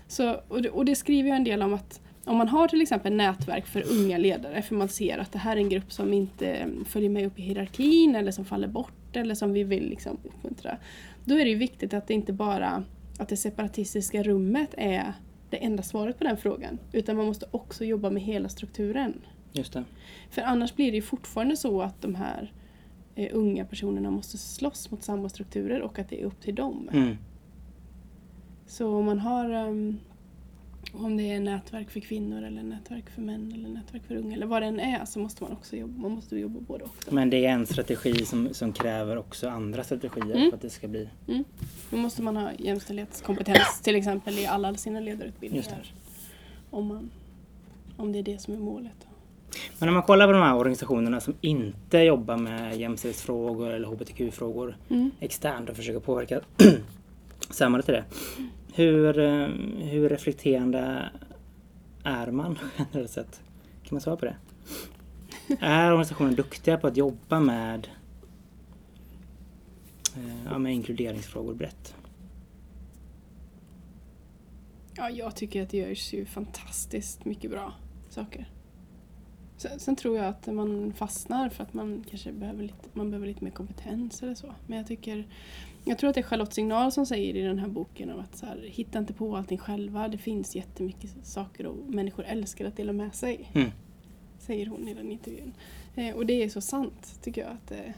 Så, 0.09 0.41
och, 0.49 0.63
det, 0.63 0.71
och 0.71 0.85
det 0.85 0.95
skriver 0.95 1.29
jag 1.29 1.37
en 1.37 1.45
del 1.45 1.63
om 1.63 1.75
att 1.75 2.01
om 2.25 2.37
man 2.37 2.49
har 2.49 2.69
till 2.69 2.83
exempel 2.83 3.13
nätverk 3.13 3.67
för 3.67 3.85
unga 3.93 4.19
ledare, 4.19 4.63
för 4.63 4.75
man 4.75 4.89
ser 4.89 5.19
att 5.19 5.33
det 5.33 5.39
här 5.39 5.57
är 5.57 5.61
en 5.61 5.69
grupp 5.69 5.93
som 5.93 6.13
inte 6.13 6.51
mm, 6.51 6.85
följer 6.85 7.11
med 7.11 7.27
upp 7.27 7.39
i 7.39 7.43
hierarkin 7.43 8.15
eller 8.15 8.33
som 8.33 8.45
faller 8.45 8.69
bort 8.69 9.17
eller 9.17 9.35
som 9.35 9.53
vi 9.53 9.65
vill 9.65 9.89
liksom 9.89 10.19
uppmuntra. 10.25 10.77
Då 11.25 11.35
är 11.35 11.45
det 11.45 11.51
ju 11.51 11.57
viktigt 11.57 11.95
att 11.95 12.07
det 12.07 12.15
inte 12.15 12.33
bara 12.33 12.85
att 13.19 13.29
det 13.29 13.37
separatistiska 13.37 14.23
rummet 14.23 14.75
är 14.77 15.13
det 15.51 15.57
enda 15.57 15.83
svaret 15.83 16.19
på 16.19 16.25
den 16.25 16.37
frågan. 16.37 16.79
Utan 16.93 17.17
man 17.17 17.27
måste 17.27 17.47
också 17.51 17.85
jobba 17.85 18.11
med 18.11 18.23
hela 18.23 18.49
strukturen. 18.49 19.21
Just 19.53 19.73
det. 19.73 19.85
För 20.31 20.43
annars 20.43 20.75
blir 20.75 20.91
det 20.91 20.97
ju 20.97 21.03
fortfarande 21.03 21.57
så 21.57 21.83
att 21.83 22.03
de 22.03 22.15
här 22.15 22.53
eh, 23.15 23.29
unga 23.33 23.65
personerna 23.65 24.11
måste 24.11 24.39
slåss 24.39 24.91
mot 24.91 25.03
samma 25.03 25.29
strukturer 25.29 25.83
och 25.83 25.99
att 25.99 26.09
det 26.09 26.21
är 26.23 26.25
upp 26.25 26.41
till 26.41 26.55
dem. 26.55 26.91
Mm. 26.93 27.17
Så 28.67 28.97
om 28.97 29.05
man 29.05 29.19
har 29.19 29.51
ehm, 29.51 29.99
om 30.93 31.17
det 31.17 31.33
är 31.33 31.41
nätverk 31.41 31.91
för 31.91 32.01
kvinnor 32.01 32.43
eller 32.43 32.63
nätverk 32.63 33.11
för 33.11 33.23
män 33.23 33.53
eller 33.53 33.69
nätverk 33.69 34.03
för 34.07 34.17
unga 34.17 34.37
eller 34.37 34.47
vad 34.47 34.63
det 34.63 34.67
än 34.67 34.81
är 34.81 35.05
så 35.05 35.19
måste 35.19 35.43
man 35.43 35.53
också 35.53 35.77
jobba, 35.77 36.03
man 36.03 36.11
måste 36.11 36.37
jobba 36.37 36.61
både 36.61 36.85
och. 36.85 37.13
Men 37.13 37.31
det 37.31 37.47
är 37.47 37.53
en 37.53 37.67
strategi 37.67 38.25
som, 38.25 38.55
som 38.55 38.73
kräver 38.73 39.17
också 39.17 39.49
andra 39.49 39.85
strategier 39.85 40.37
Mm. 40.37 40.51
för 40.51 40.57
att 40.57 40.63
det 40.63 40.71
ska 40.71 40.89
bli... 40.89 41.09
Då 41.91 41.97
måste 41.97 42.23
man 42.23 42.37
ha 42.37 42.51
jämställdhetskompetens 42.59 43.81
till 43.83 43.97
exempel 43.97 44.39
i 44.39 44.47
alla 44.47 44.75
sina 44.75 45.01
ledarutbildningar. 45.01 45.93
Om, 46.71 46.87
man, 46.87 47.11
om 47.97 48.13
det 48.13 48.19
är 48.19 48.23
det 48.23 48.39
som 48.41 48.55
är 48.55 48.59
målet. 48.59 49.07
Men 49.79 49.89
om 49.89 49.95
man 49.95 50.03
kollar 50.03 50.27
på 50.27 50.33
de 50.33 50.43
här 50.43 50.57
organisationerna 50.57 51.21
som 51.21 51.35
inte 51.41 51.99
jobbar 51.99 52.37
med 52.37 52.77
jämställdhetsfrågor 52.77 53.71
eller 53.71 53.89
hbtq-frågor 53.89 54.77
Mm. 54.91 55.11
externt 55.21 55.71
och 55.71 55.77
försöker 55.77 56.01
påverka 56.01 56.41
samhället 57.51 57.87
till 57.87 57.95
det. 57.95 58.05
Hur, 58.75 59.19
eh, 59.19 59.49
hur 59.79 60.09
reflekterande 60.09 61.09
är 62.05 62.31
man 62.31 62.59
generellt 62.79 63.11
sett? 63.11 63.41
Kan 63.83 63.89
man 63.91 64.01
svara 64.01 64.17
på 64.17 64.25
det? 64.25 64.37
Är 65.61 65.91
organisationen 65.91 66.35
duktiga 66.35 66.77
på 66.79 66.87
att 66.87 66.97
jobba 66.97 67.41
med, 67.41 67.89
eh, 70.17 70.45
ja, 70.51 70.59
med 70.59 70.73
inkluderingsfrågor 70.75 71.55
brett? 71.55 71.95
Ja, 74.97 75.11
jag 75.11 75.37
tycker 75.37 75.63
att 75.63 75.71
det 75.71 75.77
görs 75.79 76.13
ju 76.13 76.25
fantastiskt 76.27 77.25
mycket 77.25 77.51
bra 77.51 77.73
saker. 78.09 78.49
Sen, 79.65 79.81
sen 79.81 79.97
tror 79.97 80.17
jag 80.17 80.27
att 80.27 80.47
man 80.47 80.93
fastnar 80.93 81.49
för 81.49 81.63
att 81.63 81.75
man 81.75 82.05
kanske 82.11 82.33
behöver 82.33 82.63
lite, 82.63 82.89
man 82.93 83.11
behöver 83.11 83.27
lite 83.27 83.45
mer 83.45 83.51
kompetens 83.51 84.23
eller 84.23 84.35
så. 84.35 84.55
Men 84.67 84.79
jag 84.79 84.87
tycker 84.87 85.27
jag 85.85 85.99
tror 85.99 86.11
att 86.11 86.15
det 86.15 86.21
är 86.21 86.23
Charlotte 86.23 86.55
Signal 86.55 86.93
som 86.93 87.07
säger 87.07 87.37
i 87.37 87.43
den 87.43 87.59
här 87.59 87.69
boken 87.69 88.11
om 88.11 88.21
att 88.21 88.37
så 88.37 88.47
här, 88.47 88.57
hitta 88.57 88.99
inte 88.99 89.13
på 89.13 89.37
allting 89.37 89.59
själva. 89.59 90.09
Det 90.09 90.19
finns 90.19 90.57
jättemycket 90.57 91.11
saker 91.23 91.67
och 91.67 91.77
människor 91.77 92.25
älskar 92.25 92.65
att 92.65 92.77
dela 92.77 92.93
med 92.93 93.15
sig. 93.15 93.51
Mm. 93.55 93.71
Säger 94.39 94.67
hon 94.67 94.89
i 94.89 94.95
den 94.95 95.13
intervjun. 95.13 95.55
Eh, 95.95 96.15
och 96.15 96.27
det 96.27 96.43
är 96.43 96.49
så 96.49 96.61
sant 96.61 97.19
tycker 97.23 97.41
jag. 97.41 97.51
Att 97.51 97.69
det, 97.69 97.95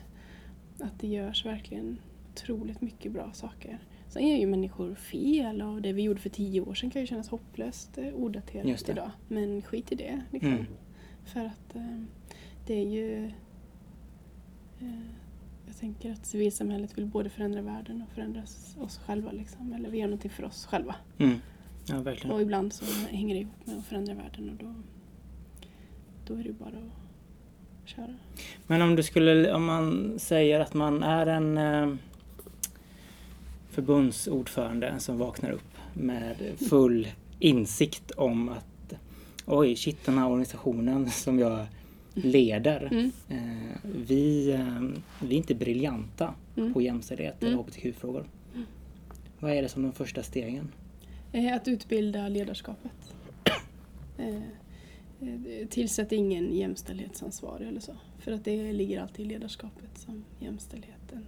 att 0.80 1.00
det 1.00 1.08
görs 1.08 1.46
verkligen 1.46 1.98
otroligt 2.32 2.80
mycket 2.80 3.12
bra 3.12 3.32
saker. 3.32 3.78
Sen 4.08 4.28
gör 4.28 4.36
ju 4.36 4.46
människor 4.46 4.94
fel 4.94 5.62
och 5.62 5.82
det 5.82 5.92
vi 5.92 6.02
gjorde 6.02 6.20
för 6.20 6.30
tio 6.30 6.60
år 6.60 6.74
sedan 6.74 6.90
kan 6.90 7.00
ju 7.00 7.06
kännas 7.06 7.28
hopplöst 7.28 7.98
eh, 7.98 8.14
odaterat 8.14 8.88
idag. 8.88 9.10
Men 9.28 9.62
skit 9.62 9.92
i 9.92 9.94
det. 9.94 10.20
Liksom. 10.30 10.52
Mm. 10.52 10.66
För 11.26 11.40
att 11.40 11.74
eh, 11.76 12.00
det 12.66 12.74
är 12.74 12.86
ju... 12.90 13.26
Eh, 14.80 15.00
jag 15.66 15.76
tänker 15.76 16.12
att 16.12 16.26
civilsamhället 16.26 16.98
vill 16.98 17.06
både 17.06 17.28
förändra 17.30 17.62
världen 17.62 18.02
och 18.02 18.14
förändra 18.14 18.42
oss- 18.80 19.00
själva. 19.06 19.32
Liksom. 19.32 19.72
Eller 19.72 19.90
vi 19.90 19.98
gör 19.98 20.06
någonting 20.06 20.30
för 20.30 20.44
oss 20.44 20.66
själva. 20.66 20.94
Mm. 21.18 21.36
Ja, 21.88 22.00
verkligen. 22.00 22.34
Och 22.36 22.42
ibland 22.42 22.72
så 22.72 22.84
hänger 23.08 23.34
det 23.34 23.40
ihop 23.40 23.66
med 23.66 23.78
att 23.78 23.84
förändra 23.84 24.14
världen 24.14 24.50
och 24.50 24.56
då, 24.56 24.74
då 26.26 26.34
är 26.40 26.44
det 26.44 26.52
bara 26.52 26.68
att 26.68 27.88
köra. 27.88 28.14
Men 28.66 28.82
om 28.82 28.96
du 28.96 29.02
skulle, 29.02 29.54
om 29.54 29.64
man 29.64 30.14
säger 30.18 30.60
att 30.60 30.74
man 30.74 31.02
är 31.02 31.26
en 31.26 31.58
eh, 31.58 31.94
förbundsordförande 33.70 34.94
som 34.98 35.18
vaknar 35.18 35.50
upp 35.50 35.76
med 35.94 36.36
full 36.68 37.08
insikt 37.38 38.10
om 38.10 38.48
att 38.48 38.66
oj, 39.46 39.76
shit, 39.76 40.04
den 40.04 40.18
här 40.18 40.26
organisationen 40.28 41.10
som 41.10 41.38
jag 41.38 41.66
leder, 42.14 42.88
Mm. 42.92 43.12
eh, 43.28 43.78
vi, 43.82 44.50
eh, 44.52 44.80
vi 45.26 45.34
är 45.34 45.38
inte 45.38 45.54
briljanta 45.54 46.34
Mm. 46.56 46.72
på 46.72 46.82
jämställdhet 46.82 47.42
eller 47.42 47.52
Mm. 47.52 47.64
hbtq-frågor. 47.64 48.26
Vad 49.40 49.52
är 49.52 49.62
det 49.62 49.68
som 49.68 49.82
de 49.82 49.92
första 49.92 50.22
stegen? 50.22 50.72
Eh, 51.32 51.54
Att 51.54 51.68
utbilda 51.68 52.28
ledarskapet. 52.28 52.92
Eh, 54.18 54.36
eh, 55.28 55.66
Tillsätt 55.70 56.12
ingen 56.12 56.56
jämställdhetsansvarig 56.56 57.68
eller 57.68 57.80
så. 57.80 57.92
För 58.18 58.32
att 58.32 58.44
det 58.44 58.72
ligger 58.72 59.00
alltid 59.02 59.26
i 59.26 59.28
ledarskapet 59.28 59.98
som 59.98 60.24
jämställdheten, 60.40 61.26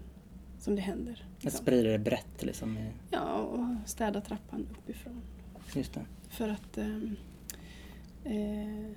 som 0.58 0.76
det 0.76 0.82
händer. 0.82 1.26
Att 1.36 1.44
liksom. 1.44 1.62
sprida 1.62 1.88
det 1.90 1.98
brett 1.98 2.42
liksom. 2.44 2.78
Ja, 3.10 3.32
och 3.34 3.88
städa 3.88 4.20
trappan 4.20 4.66
uppifrån. 4.78 5.20
Just 5.74 5.94
det. 5.94 6.00
För 6.28 6.48
att 6.48 6.78
ehm, 6.78 7.16
eh, 8.28 8.90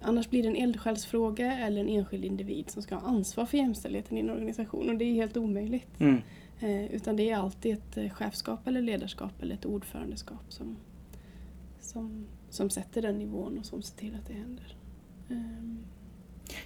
annars 0.00 0.30
blir 0.30 0.42
det 0.42 0.48
en 0.48 0.56
eldsjälsfråga 0.56 1.58
eller 1.58 1.80
en 1.80 1.88
enskild 1.88 2.24
individ 2.24 2.70
som 2.70 2.82
ska 2.82 2.94
ha 2.94 3.08
ansvar 3.08 3.46
för 3.46 3.58
jämställdheten 3.58 4.16
i 4.16 4.20
en 4.20 4.30
organisation 4.30 4.90
och 4.90 4.96
det 4.96 5.04
är 5.04 5.14
helt 5.14 5.36
omöjligt. 5.36 6.00
Mm. 6.00 6.20
Eh, 6.60 6.84
utan 6.84 7.16
det 7.16 7.30
är 7.30 7.36
alltid 7.36 7.72
ett 7.74 7.96
eh, 7.96 8.10
chefskap 8.10 8.66
eller 8.66 8.82
ledarskap 8.82 9.42
eller 9.42 9.54
ett 9.54 9.64
ordförandeskap 9.64 10.52
som, 10.52 10.76
som, 11.80 12.26
som 12.50 12.70
sätter 12.70 13.02
den 13.02 13.18
nivån 13.18 13.58
och 13.58 13.66
som 13.66 13.82
ser 13.82 13.96
till 13.96 14.14
att 14.14 14.26
det 14.26 14.34
händer. 14.34 14.76
Ehm, 15.30 15.78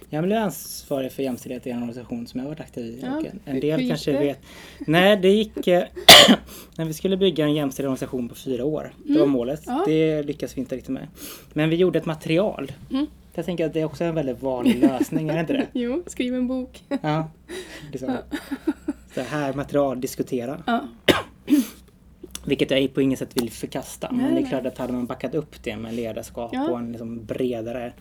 Jag 0.09 0.23
blev 0.23 0.37
ansvarig 0.37 1.11
för 1.11 1.23
jämställdhet 1.23 1.67
i 1.67 1.69
en 1.69 1.77
organisation 1.77 2.27
som 2.27 2.39
jag 2.39 2.47
varit 2.47 2.59
aktiv 2.59 2.85
i. 2.85 2.99
Ja, 3.03 3.23
en- 3.45 3.59
del 3.59 3.87
kanske 3.89 4.11
det? 4.11 4.19
vet. 4.19 4.39
Nej, 4.79 5.17
det 5.17 5.29
gick... 5.29 5.67
eh, 5.67 5.83
när 6.75 6.85
vi 6.85 6.93
skulle 6.93 7.17
bygga 7.17 7.45
en 7.45 7.53
jämställd 7.53 7.85
organisation 7.87 8.29
på 8.29 8.35
fyra 8.35 8.65
år. 8.65 8.93
Det 9.05 9.13
var 9.13 9.19
Mm. 9.19 9.29
målet. 9.29 9.61
Ja. 9.65 9.83
Det 9.87 10.23
lyckas 10.23 10.57
vi 10.57 10.61
inte 10.61 10.75
riktigt 10.75 10.93
med. 10.93 11.07
Men 11.53 11.69
vi 11.69 11.75
gjorde 11.75 11.99
ett 11.99 12.05
material. 12.05 12.71
Mm. 12.91 13.05
Jag 13.33 13.45
tänker 13.45 13.65
att 13.65 13.73
det 13.73 13.79
är 13.81 13.85
också 13.85 14.03
en 14.03 14.15
väldigt 14.15 14.41
vanlig 14.41 14.79
lösning, 14.79 15.29
är 15.29 15.33
det 15.33 15.39
inte 15.39 15.53
det? 15.53 15.67
Jo, 15.79 16.03
skriv 16.07 16.35
en 16.35 16.47
bok. 16.47 16.83
Ja. 17.01 17.29
Liksom. 17.91 18.17
Så 19.15 19.21
här 19.21 19.53
material, 19.53 20.01
diskutera. 20.01 20.63
Ja. 20.67 20.81
Vilket 22.45 22.71
jag 22.71 22.93
på 22.93 23.01
inget 23.01 23.19
sätt 23.19 23.37
vill 23.37 23.51
förkasta. 23.51 24.11
men 24.11 24.25
Nej, 24.33 24.41
det 24.41 24.47
är 24.47 24.49
klart 24.49 24.65
att 24.65 24.77
hade 24.77 24.93
man 24.93 25.05
backat 25.05 25.35
upp 25.35 25.63
det 25.63 25.77
med 25.77 25.93
ledarskap 25.93 26.49
Ja. 26.53 26.69
och 26.69 26.79
en 26.79 26.91
liksom 26.91 27.25
bredare 27.25 27.93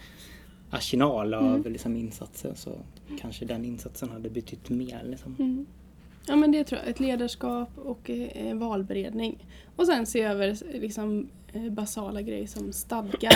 arsenal 0.70 1.34
av 1.34 1.54
Mm. 1.56 1.72
liksom 1.72 1.96
insatser 1.96 2.54
så 2.54 2.70
kanske 3.20 3.44
den 3.44 3.64
insatsen 3.64 4.08
hade 4.08 4.30
betytt 4.30 4.68
mer. 4.70 5.02
Liksom. 5.04 5.36
Mm. 5.38 5.66
Ja 6.26 6.36
men 6.36 6.52
det 6.52 6.64
tror 6.64 6.80
jag. 6.80 6.90
Ett 6.90 7.00
ledarskap 7.00 7.78
och 7.78 8.10
eh, 8.10 8.56
valberedning. 8.56 9.46
Och 9.76 9.86
sen 9.86 10.06
se 10.06 10.22
över 10.22 10.56
liksom, 10.80 11.28
eh, 11.52 11.70
basala 11.72 12.22
grejer 12.22 12.46
som 12.46 12.72
stadgar. 12.72 13.32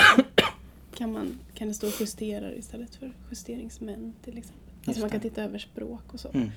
kan, 0.97 1.12
man, 1.12 1.38
kan 1.55 1.68
det 1.68 1.75
stå 1.75 1.87
justerar 2.01 2.59
istället 2.59 2.95
för 2.95 3.12
justeringsmän 3.31 4.12
till 4.25 4.38
exempel. 4.38 4.62
Just 4.77 4.88
Alltså 4.88 5.01
man 5.01 5.11
kan 5.11 5.21
titta 5.21 5.42
över 5.45 5.59
språk 5.59 6.14
och 6.14 6.21
så. 6.21 6.29
Mm. 6.29 6.51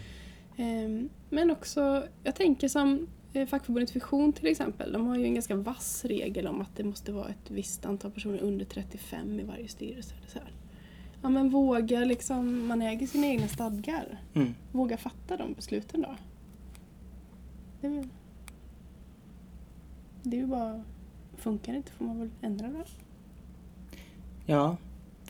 Ehm, 0.57 1.09
Men 1.29 1.51
också, 1.51 2.03
jag 2.23 2.35
tänker 2.35 2.67
som 2.67 3.07
eh, 3.33 3.47
fackförbundet 3.47 3.95
Vision 3.95 4.33
till 4.33 4.47
exempel. 4.47 4.91
De 4.91 5.07
har 5.07 5.17
ju 5.17 5.23
en 5.25 5.33
ganska 5.33 5.55
vass 5.55 6.05
regel 6.05 6.47
om 6.47 6.61
att 6.61 6.75
det 6.77 6.83
måste 6.83 7.11
vara 7.11 7.27
ett 7.29 7.51
visst 7.51 7.85
antal 7.85 8.11
personer 8.11 8.39
under 8.39 8.65
35 8.65 9.39
i 9.39 9.43
varje 9.43 9.67
styrelse. 9.67 10.15
Eller 10.19 10.29
så 10.29 10.39
här. 10.39 10.51
Ja 11.25 11.29
men 11.29 11.49
våga 11.49 11.99
liksom, 11.99 12.67
man 12.67 12.81
äger 12.81 13.07
sina 13.07 13.27
egna 13.27 13.47
stadgar. 13.47 14.17
Mm. 14.33 14.53
Våga 14.71 14.97
fatta 14.97 15.37
de 15.37 15.53
besluten 15.53 16.01
då. 16.01 16.15
Det 17.81 17.87
är, 17.87 17.91
väl- 17.91 18.07
det 20.23 20.37
är 20.37 20.41
ju 20.41 20.47
bara, 20.47 20.83
funkar 21.37 21.71
det 21.71 21.77
inte 21.77 21.91
får 21.91 22.05
man 22.05 22.19
väl 22.19 22.29
ändra 22.41 22.67
det. 22.67 22.83
Ja. 24.45 24.77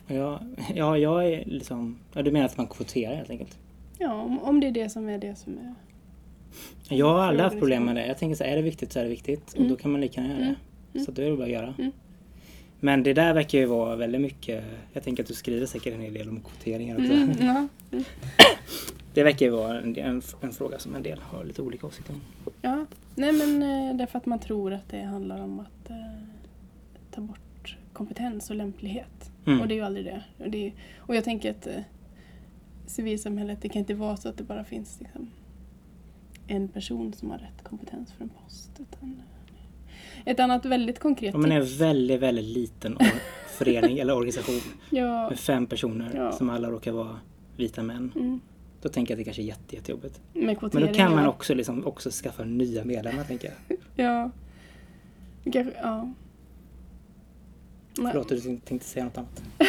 Ja, 0.06 0.40
ja, 0.74 0.98
jag 0.98 1.26
är 1.32 1.44
liksom... 1.44 1.98
Ja, 2.12 2.22
du 2.22 2.30
menar 2.30 2.46
att 2.46 2.56
man 2.56 2.66
kvoterar 2.66 3.14
helt 3.14 3.30
enkelt? 3.30 3.58
Ja, 3.98 4.12
om, 4.22 4.38
om 4.38 4.60
det 4.60 4.66
är 4.66 4.72
det 4.72 4.88
som 4.90 5.08
är 5.08 5.18
det 5.18 5.34
som 5.38 5.58
är... 5.58 5.74
Jag 6.96 7.06
har 7.06 7.20
aldrig 7.20 7.44
haft 7.44 7.58
problem 7.58 7.84
med 7.84 7.96
det. 7.96 8.06
Jag 8.06 8.18
tänker 8.18 8.36
så 8.36 8.44
här, 8.44 8.50
är 8.52 8.56
det 8.56 8.62
viktigt 8.62 8.92
så 8.92 8.98
är 8.98 9.02
det 9.04 9.10
viktigt. 9.10 9.52
Och 9.52 9.56
Mm. 9.58 9.68
då 9.70 9.76
kan 9.76 9.90
man 9.92 10.00
lika 10.00 10.20
gärna 10.20 10.34
göra 10.34 10.42
Mm. 10.44 10.56
det. 10.92 11.00
Så 11.00 11.10
då 11.10 11.22
är 11.22 11.30
det 11.30 11.36
bara 11.36 11.44
att 11.44 11.50
göra. 11.50 11.74
Mm. 11.78 11.92
Men 12.86 13.02
det 13.02 13.12
där 13.12 13.34
verkar 13.34 13.58
ju 13.58 13.64
vara 13.64 13.96
väldigt 13.96 14.20
mycket... 14.20 14.64
Jag 14.92 15.02
tänker 15.02 15.22
att 15.22 15.28
du 15.28 15.34
skriver 15.34 15.66
säkert 15.66 15.94
en 15.94 16.00
hel 16.00 16.14
del 16.14 16.28
om 16.28 16.40
kvoteringar 16.40 16.96
också. 16.96 17.12
Mm, 17.12 17.36
ja. 17.40 17.68
Det 19.14 19.22
verkar 19.22 19.46
ju 19.46 19.52
vara 19.52 19.80
en, 19.80 19.96
en, 19.96 20.22
en 20.40 20.52
fråga 20.52 20.78
som 20.78 20.94
en 20.94 21.02
del 21.02 21.18
har 21.18 21.44
lite 21.44 21.62
olika 21.62 21.86
åsikter 21.86 22.14
om. 22.14 22.20
ja. 22.62 22.86
Nej 23.14 23.32
men 23.32 23.62
eh, 23.62 23.96
därför 23.96 24.18
att 24.18 24.26
man 24.26 24.38
tror 24.38 24.72
att 24.72 24.88
det 24.88 25.02
handlar 25.02 25.42
om 25.42 25.60
att 25.60 25.90
eh, 25.90 25.96
ta 27.10 27.20
bort 27.20 27.76
kompetens 27.92 28.50
och 28.50 28.56
lämplighet. 28.56 29.30
Mm. 29.46 29.60
Och 29.60 29.68
det 29.68 29.74
är 29.74 29.76
ju 29.76 29.82
aldrig 29.82 30.04
det. 30.04 30.24
Och, 30.38 30.50
det 30.50 30.66
är, 30.66 30.72
och 30.98 31.16
jag 31.16 31.24
tänker 31.24 31.50
att 31.50 31.66
eh, 31.66 31.82
civilsamhället, 32.86 33.62
det 33.62 33.68
kan 33.68 33.80
inte 33.80 33.94
vara 33.94 34.16
så 34.16 34.28
att 34.28 34.38
det 34.38 34.44
bara 34.44 34.64
finns 34.64 35.00
liksom, 35.00 35.30
en 36.46 36.68
person 36.68 37.12
som 37.12 37.30
har 37.30 37.38
rätt 37.38 37.62
kompetens 37.62 38.12
för 38.12 38.24
en 38.24 38.30
post. 38.44 38.70
Utan, 38.80 39.22
ett 40.26 40.40
annat 40.40 40.64
väldigt 40.64 40.98
konkret 40.98 41.34
Om 41.34 41.40
man 41.40 41.52
är 41.52 41.56
en 41.56 41.66
tips. 41.66 41.80
väldigt, 41.80 42.20
väldigt 42.20 42.44
liten 42.44 42.98
förening 43.58 43.98
eller 43.98 44.14
organisation 44.16 44.60
Ja, 44.90 45.28
med 45.28 45.38
fem 45.38 45.66
personer 45.66 46.10
Ja. 46.14 46.32
som 46.32 46.50
alla 46.50 46.70
råkar 46.70 46.92
vara 46.92 47.20
vita 47.56 47.82
män. 47.82 48.12
mm, 48.16 48.40
Då 48.82 48.88
tänker 48.88 49.12
jag 49.14 49.16
att 49.16 49.20
det 49.20 49.24
kanske 49.24 49.42
är 49.42 49.46
jätte, 49.46 49.74
jättejobbigt. 49.76 50.20
Men 50.32 50.56
då 50.72 50.92
kan 50.94 51.14
man 51.14 51.26
också, 51.26 51.54
liksom, 51.54 51.86
också 51.86 52.10
skaffa 52.10 52.44
nya 52.44 52.84
medlemmar 52.84 53.24
tänker 53.24 53.52
jag. 53.68 53.78
Ja. 54.06 54.30
Kanske, 55.52 55.72
ja. 55.82 56.12
Förlåt, 57.96 58.28
du 58.28 58.40
tänkte 58.40 58.88
säga 58.88 59.04
något 59.04 59.18
annat. 59.18 59.42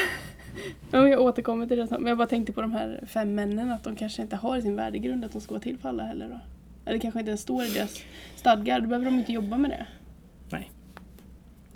Ja, 0.92 1.08
jag 1.10 1.22
återkommer 1.22 1.68
till 1.68 1.78
det 1.78 1.88
sen. 1.88 2.02
Men 2.02 2.10
jag 2.10 2.18
bara 2.18 2.28
tänkte 2.28 2.54
på 2.54 2.62
de 2.62 2.72
här 2.72 3.04
fem 3.08 3.36
männen, 3.36 3.72
att 3.72 3.84
de 3.84 3.96
kanske 3.96 4.22
inte 4.22 4.36
har 4.36 4.58
i 4.58 4.62
sin 4.62 4.76
värdegrund 4.76 5.26
att 5.26 5.32
de 5.32 5.42
ska 5.42 5.54
vara 5.54 5.62
till 5.62 5.78
för 5.78 5.90
alla 5.90 6.04
heller 6.04 6.30
då. 6.30 6.40
Eller 6.86 7.00
kanske 7.00 7.20
inte 7.20 7.30
ens 7.30 7.42
står 7.42 7.64
i 7.64 7.70
deras 7.70 8.00
stadgar, 8.36 8.80
då 8.80 8.88
behöver 8.88 9.06
de 9.06 9.20
inte 9.20 9.32
jobba 9.34 9.58
med 9.58 9.72
det. 9.72 9.86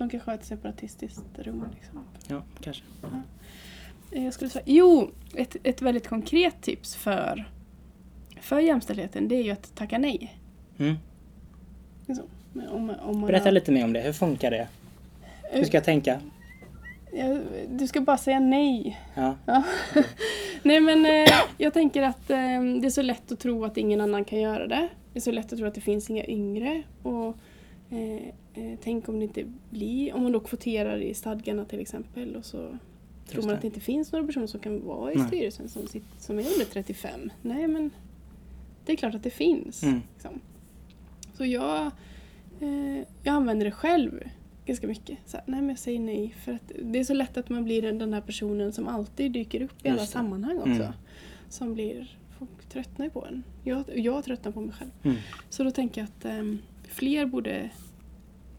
De 0.01 0.09
kanske 0.09 0.31
har 0.31 0.35
ett 0.35 0.45
separatistiskt 0.45 1.23
rum 1.39 1.65
liksom. 1.75 2.03
Ja, 2.27 2.43
kanske. 2.61 2.83
Eh, 4.11 4.23
Jag 4.23 4.33
skulle 4.33 4.49
säga, 4.49 4.63
jo, 4.67 5.11
ett, 5.35 5.55
ett 5.63 5.81
väldigt 5.81 6.07
konkret 6.07 6.61
tips 6.61 6.95
för, 6.95 7.49
för 8.41 8.59
jämställdheten 8.59 9.27
det 9.27 9.35
är 9.35 9.43
ju 9.43 9.51
att 9.51 9.75
tacka 9.75 9.97
nej. 9.97 10.37
Mm. 10.77 10.95
Men 12.53 12.67
om, 12.67 12.89
om 13.01 13.21
Berätta 13.21 13.43
har- 13.45 13.51
lite 13.51 13.71
mer 13.71 13.83
om 13.83 13.93
det. 13.93 13.99
Hur 14.01 14.13
funkar 14.13 14.51
det? 14.51 14.67
Hur 15.43 15.63
ska 15.63 15.77
jag 15.77 15.83
tänka? 15.83 16.19
Ja, 17.13 17.39
Du 17.69 17.87
ska 17.87 18.01
bara 18.01 18.17
säga 18.17 18.39
nej. 18.39 18.99
Ja. 19.15 19.35
Ja. 19.45 19.63
Nej 20.63 20.79
men 20.79 21.05
eh, 21.05 21.27
jag 21.57 21.73
tänker 21.73 22.01
att 22.01 22.29
eh, 22.29 22.37
det 22.81 22.85
är 22.87 22.89
så 22.89 23.01
lätt 23.01 23.31
att 23.31 23.39
tro 23.39 23.65
att 23.65 23.77
ingen 23.77 24.01
annan 24.01 24.25
kan 24.25 24.39
göra 24.39 24.67
det. 24.67 24.87
Det 25.13 25.19
är 25.19 25.21
så 25.21 25.31
lätt 25.31 25.53
att 25.53 25.59
tro 25.59 25.67
att 25.67 25.75
det 25.75 25.81
finns 25.81 26.09
inga 26.09 26.25
yngre. 26.25 26.83
Och 27.03 27.37
eh, 27.91 28.27
eh, 28.53 28.79
Tänk 28.83 29.09
om 29.09 29.19
det 29.19 29.25
inte 29.25 29.45
blir, 29.69 30.13
om 30.13 30.23
man 30.23 30.31
då 30.31 30.39
kvoterar 30.39 30.97
i 30.97 31.13
stadgarna 31.13 31.65
till 31.65 31.79
exempel 31.79 32.35
och 32.35 32.45
så 32.45 32.77
tror 33.27 33.41
man 33.41 33.49
det. 33.49 33.55
att 33.55 33.61
det 33.61 33.67
inte 33.67 33.79
finns 33.79 34.11
några 34.11 34.25
personer 34.25 34.47
som 34.47 34.59
kan 34.59 34.85
vara 34.85 35.13
i 35.13 35.15
Nej. 35.15 35.27
styrelsen 35.27 35.69
som, 35.69 35.87
sitter, 35.87 36.19
som 36.19 36.39
är 36.39 36.43
under 36.43 36.65
35. 36.65 37.31
Nej 37.41 37.67
men 37.67 37.89
det 38.85 38.91
är 38.91 38.95
klart 38.95 39.15
att 39.15 39.23
det 39.23 39.29
finns. 39.29 39.83
Mm. 39.83 40.01
Liksom. 40.13 40.41
Så 41.33 41.45
jag, 41.45 41.91
eh, 42.59 42.97
jag 43.23 43.33
använder 43.33 43.65
det 43.65 43.71
själv 43.71 44.23
ganska 44.65 44.87
mycket. 44.87 45.17
Så 45.25 45.37
här, 45.37 45.43
nej 45.47 45.59
men 45.59 45.69
jag 45.69 45.79
säger 45.79 45.99
nej. 45.99 46.35
För 46.45 46.51
att 46.53 46.71
det 46.83 46.99
är 46.99 47.03
så 47.03 47.13
lätt 47.13 47.37
att 47.37 47.49
man 47.49 47.63
blir 47.63 47.81
den, 47.81 48.11
där 48.11 48.21
personen 48.21 48.73
som 48.73 48.87
alltid 48.87 49.31
dyker 49.31 49.61
upp 49.61 49.85
i 49.85 49.89
alla 49.89 49.99
Just 49.99 50.11
sammanhang 50.11 50.57
också. 50.57 50.71
Mm. 50.71 50.91
Som 51.49 51.73
blir, 51.73 52.17
folk 52.39 52.65
tröttnar 52.69 53.09
på 53.09 53.25
en. 53.25 53.43
Jag, 53.63 53.83
jag 53.95 54.23
tröttnar 54.23 54.51
på 54.51 54.61
mig 54.61 54.73
själv. 54.73 54.91
Mm. 55.03 55.17
Så 55.49 55.63
då 55.63 55.71
tänker 55.71 56.01
jag 56.01 56.07
att 56.07 56.25
ehm, 56.25 56.59
fler 56.91 57.25
borde 57.25 57.69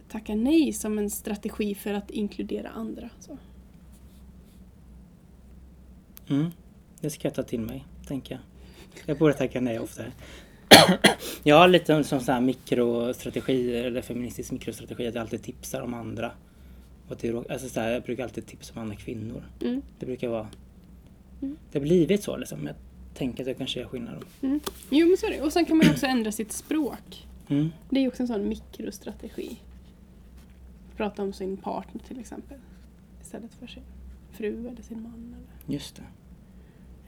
tacka 0.09 0.35
nej 0.35 0.73
som 0.73 0.99
en 0.99 1.11
strategi 1.11 1.75
för 1.75 1.95
att 1.95 2.11
inkludera 2.11 2.69
andra. 2.69 3.11
Så. 3.21 3.39
Mm. 6.29 6.51
Det 7.01 7.11
ska 7.11 7.29
jag 7.29 7.35
ta 7.35 7.43
till 7.43 7.61
mig, 7.61 7.87
tänker 8.07 8.35
jag. 8.35 8.43
Jag 9.07 9.19
borde 9.19 9.35
tacka 9.35 9.61
nej 9.61 9.79
oftare. 9.79 10.13
Jag 11.43 11.57
har 11.57 11.69
lite 11.69 12.05
som 12.05 12.21
sån 12.21 12.35
här 12.35 12.41
mikrostrategi, 12.41 13.77
eller 13.77 14.03
feministisk 14.03 14.53
mikrostrategi, 14.53 15.07
att 15.07 15.15
jag 15.15 15.23
alltid 15.23 15.43
tipsar 15.43 15.81
om 15.81 15.95
andra. 15.95 16.33
Och 17.09 17.25
rå- 17.25 17.53
alltså 17.53 17.69
så 17.69 17.81
här, 17.81 17.91
jag 17.91 18.03
brukar 18.03 18.25
alltid 18.25 18.47
tipsa 18.47 18.73
om 18.75 18.81
andra 18.83 18.97
kvinnor. 18.97 19.45
Mm. 19.61 19.83
Det 19.99 20.07
brukar 20.07 20.29
vara... 20.29 20.49
Mm. 21.43 21.57
Det 21.73 21.79
har 21.79 21.83
blivit 21.83 22.23
så 22.23 22.37
liksom. 22.37 22.67
Jag 22.67 22.75
tänker 23.15 23.43
att 23.43 23.47
jag 23.47 23.59
kanske 23.59 23.81
gör 23.81 23.87
skillnad. 23.87 24.25
Mm. 24.43 24.61
Jo 24.91 25.07
men 25.07 25.17
så 25.17 25.27
är 25.27 25.31
det. 25.31 25.41
Och 25.41 25.53
sen 25.53 25.65
kan 25.65 25.77
man 25.77 25.91
också 25.91 26.07
ändra 26.07 26.33
sitt 26.33 26.53
språk. 26.53 27.27
Mm. 27.53 27.73
Det 27.91 27.97
är 27.97 28.01
ju 28.03 28.09
också 28.09 28.23
en 28.23 28.27
sån 28.27 28.49
mikrostrategi. 28.49 29.57
Prata 30.97 31.23
om 31.23 31.33
sin 31.33 31.57
partner 31.57 32.03
till 32.09 32.21
exempel. 32.21 32.59
Istället 33.23 33.55
för 33.55 33.67
sin 33.67 33.83
fru 34.33 34.69
eller 34.69 34.83
sin 34.83 35.03
man. 35.03 35.35
Eller, 35.37 35.75
Just 35.75 35.97
det. 35.97 36.03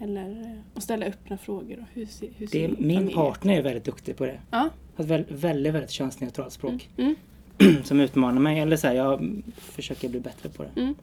eller 0.05 0.41
eh, 0.41 0.59
och 0.75 0.83
ställa 0.83 1.07
öppna 1.07 1.39
frågor. 1.39 1.79
Och 1.79 1.87
hur, 1.93 2.07
ser- 2.07 2.31
hur 2.37 2.47
det 2.47 2.53
ser 2.53 2.69
min 2.79 2.97
familj 2.97 3.15
partner 3.15 3.59
är 3.59 3.63
väldigt 3.63 3.85
duktig 3.85 4.17
på 4.17 4.27
det. 4.27 4.41
Ja. 4.51 4.69
Har 4.97 5.05
ett 5.05 5.11
väldigt, 5.11 5.31
väldigt, 5.45 5.75
väldigt 5.75 5.91
könsneutralt 5.91 6.53
språk. 6.53 6.89
Mm. 6.97 7.15
Som 7.85 8.01
utmanar 8.01 8.41
mig. 8.41 8.61
Eller 8.61 8.77
så 8.77 8.87
här, 8.87 8.95
jag 8.95 9.43
försöker 9.57 10.09
bli 10.09 10.21
bättre 10.21 10.49
på 10.49 10.63
det. 10.63 10.81
Mm. 10.81 10.95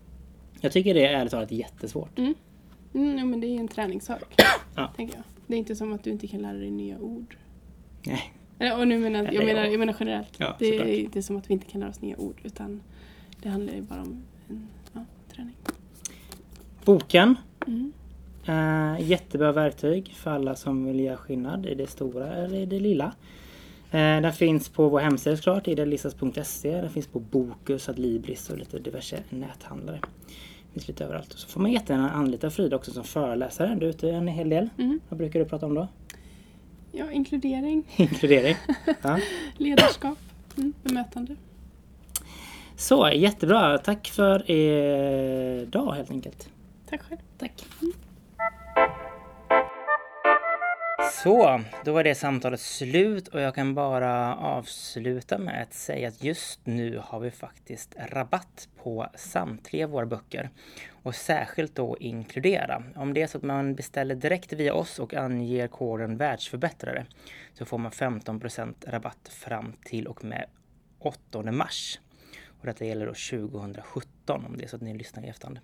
Jag 0.61 0.71
tycker 0.71 0.93
det 0.93 1.05
är 1.05 1.13
ärligt 1.19 1.31
talat 1.31 1.51
jättesvårt. 1.51 2.17
Mm, 2.17 2.33
jo, 2.93 3.25
men 3.25 3.41
det 3.41 3.47
är 3.47 3.59
en 3.59 3.67
träningssak. 3.67 4.23
Ja. 4.75 4.91
Tänker 4.95 5.15
jag. 5.15 5.23
Det 5.47 5.53
är 5.53 5.57
inte 5.57 5.75
som 5.75 5.93
att 5.93 6.03
du 6.03 6.09
inte 6.09 6.27
kan 6.27 6.41
lära 6.41 6.53
dig 6.57 6.71
nya 6.71 6.99
ord. 6.99 7.37
Nej. 8.05 8.33
Och 8.69 8.87
nu 8.87 8.99
menar, 8.99 9.29
jag, 9.31 9.45
menar, 9.45 9.63
ja. 9.63 9.71
jag 9.71 9.79
menar 9.79 9.95
generellt. 9.99 10.35
Ja, 10.37 10.55
det 10.59 10.77
är 10.77 10.99
inte 10.99 11.21
som 11.21 11.37
att 11.37 11.49
vi 11.49 11.53
inte 11.53 11.65
kan 11.65 11.79
lära 11.81 11.89
oss 11.89 12.01
nya 12.01 12.17
ord. 12.17 12.41
Utan 12.43 12.81
det 13.41 13.49
handlar 13.49 13.73
ju 13.73 13.81
bara 13.81 14.01
om 14.01 14.23
en 14.49 14.67
ja, 14.93 15.05
träning. 15.35 15.55
Boken. 16.85 17.35
Mm. 17.67 17.93
Eh, 18.45 19.09
jättebra 19.09 19.51
verktyg 19.51 20.13
för 20.15 20.31
alla 20.31 20.55
som 20.55 20.85
vill 20.85 20.99
göra 20.99 21.17
skillnad 21.17 21.65
i 21.65 21.75
det 21.75 21.87
stora 21.87 22.33
eller 22.33 22.57
i 22.57 22.65
det 22.65 22.79
lilla. 22.79 23.13
Eh, 23.91 24.21
den 24.21 24.33
finns 24.33 24.69
på 24.69 24.89
vår 24.89 24.99
hemsida 24.99 25.37
såklart, 25.37 25.67
idealistas.se. 25.67 26.81
Den 26.81 26.89
finns 26.89 27.07
på 27.07 27.19
Bokus, 27.19 27.89
Adlibris 27.89 28.49
och 28.49 28.57
lite 28.57 28.79
diverse 28.79 29.17
näthandlare. 29.29 29.99
Finns 30.73 30.87
lite 30.87 31.05
överallt. 31.05 31.33
Så 31.33 31.47
får 31.47 31.61
man 31.61 31.71
jättegärna 31.71 32.11
anlita 32.11 32.49
Frida 32.49 32.75
också 32.75 32.91
som 32.91 33.03
föreläsare. 33.03 33.77
Du 33.79 33.85
är 33.85 33.89
ute 33.89 34.09
en 34.09 34.27
hel 34.27 34.49
del. 34.49 34.69
Mm. 34.77 34.99
Vad 35.09 35.17
brukar 35.17 35.39
du 35.39 35.45
prata 35.45 35.65
om 35.65 35.73
då? 35.73 35.87
Ja, 36.91 37.11
inkludering, 37.11 37.83
Inkludering. 37.97 38.55
Ja. 39.01 39.19
ledarskap, 39.57 40.17
mm, 40.57 40.73
bemötande. 40.83 41.35
Så, 42.75 43.09
jättebra. 43.13 43.77
Tack 43.77 44.07
för 44.07 44.51
idag 44.51 45.91
helt 45.93 46.11
enkelt. 46.11 46.49
Tack 46.89 47.01
själv. 47.01 47.19
Tack. 47.37 47.65
Så, 51.11 51.61
då 51.85 51.93
var 51.93 52.03
det 52.03 52.15
samtalet 52.15 52.59
slut 52.59 53.27
och 53.27 53.41
jag 53.41 53.55
kan 53.55 53.75
bara 53.75 54.35
avsluta 54.35 55.37
med 55.37 55.61
att 55.61 55.73
säga 55.73 56.07
att 56.07 56.23
just 56.23 56.59
nu 56.65 57.01
har 57.03 57.19
vi 57.19 57.31
faktiskt 57.31 57.95
rabatt 57.97 58.67
på 58.83 59.07
samtliga 59.15 59.87
våra 59.87 60.05
böcker. 60.05 60.49
Och 61.03 61.15
särskilt 61.15 61.75
då 61.75 61.97
inkludera. 61.99 62.83
Om 62.95 63.13
det 63.13 63.21
är 63.21 63.27
så 63.27 63.37
att 63.37 63.43
man 63.43 63.75
beställer 63.75 64.15
direkt 64.15 64.53
via 64.53 64.73
oss 64.73 64.99
och 64.99 65.13
anger 65.13 65.67
koden 65.67 66.17
världsförbättrare 66.17 67.05
så 67.53 67.65
får 67.65 67.77
man 67.77 67.91
15% 67.91 68.73
rabatt 68.87 69.29
fram 69.31 69.73
till 69.83 70.07
och 70.07 70.23
med 70.23 70.45
8 70.99 71.51
mars. 71.51 71.99
Och 72.59 72.65
detta 72.65 72.85
gäller 72.85 73.05
då 73.05 73.13
2017 73.13 74.45
om 74.45 74.57
det 74.57 74.63
är 74.63 74.67
så 74.67 74.75
att 74.75 74.81
ni 74.81 74.97
lyssnar 74.97 75.25
i 75.25 75.27
efterhand. 75.27 75.59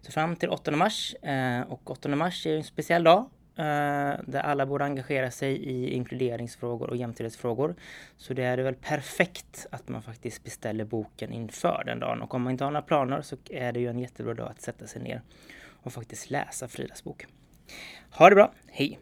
Så 0.00 0.12
fram 0.12 0.36
till 0.36 0.48
8 0.48 0.70
mars. 0.70 1.14
Eh, 1.14 1.60
och 1.60 1.90
8 1.90 2.08
mars 2.08 2.46
är 2.46 2.56
en 2.56 2.64
speciell 2.64 3.04
dag 3.04 3.30
Eh, 3.56 4.20
där 4.26 4.40
alla 4.40 4.66
borde 4.66 4.84
engagera 4.84 5.30
sig 5.30 5.56
i 5.56 5.90
inkluderingsfrågor 5.90 6.90
och 6.90 6.96
jämställdhetsfrågor. 6.96 7.74
Så 8.16 8.34
det 8.34 8.44
är 8.44 8.58
väl 8.58 8.74
perfekt 8.74 9.66
att 9.70 9.88
man 9.88 10.02
faktiskt 10.02 10.44
beställer 10.44 10.84
boken 10.84 11.32
inför 11.32 11.82
den 11.86 12.00
dagen. 12.00 12.22
Och 12.22 12.34
om 12.34 12.42
man 12.42 12.52
inte 12.52 12.64
har 12.64 12.70
några 12.70 12.82
planer 12.82 13.22
så 13.22 13.36
är 13.50 13.72
det 13.72 13.80
ju 13.80 13.88
en 13.88 13.98
jättebra 13.98 14.34
dag 14.34 14.50
att 14.50 14.60
sätta 14.60 14.86
sig 14.86 15.02
ner 15.02 15.22
och 15.82 15.92
faktiskt 15.92 16.30
läsa 16.30 16.68
Fridas 16.68 17.04
bok. 17.04 17.26
Ha 18.10 18.28
det 18.28 18.34
bra, 18.34 18.52
hej! 18.66 18.98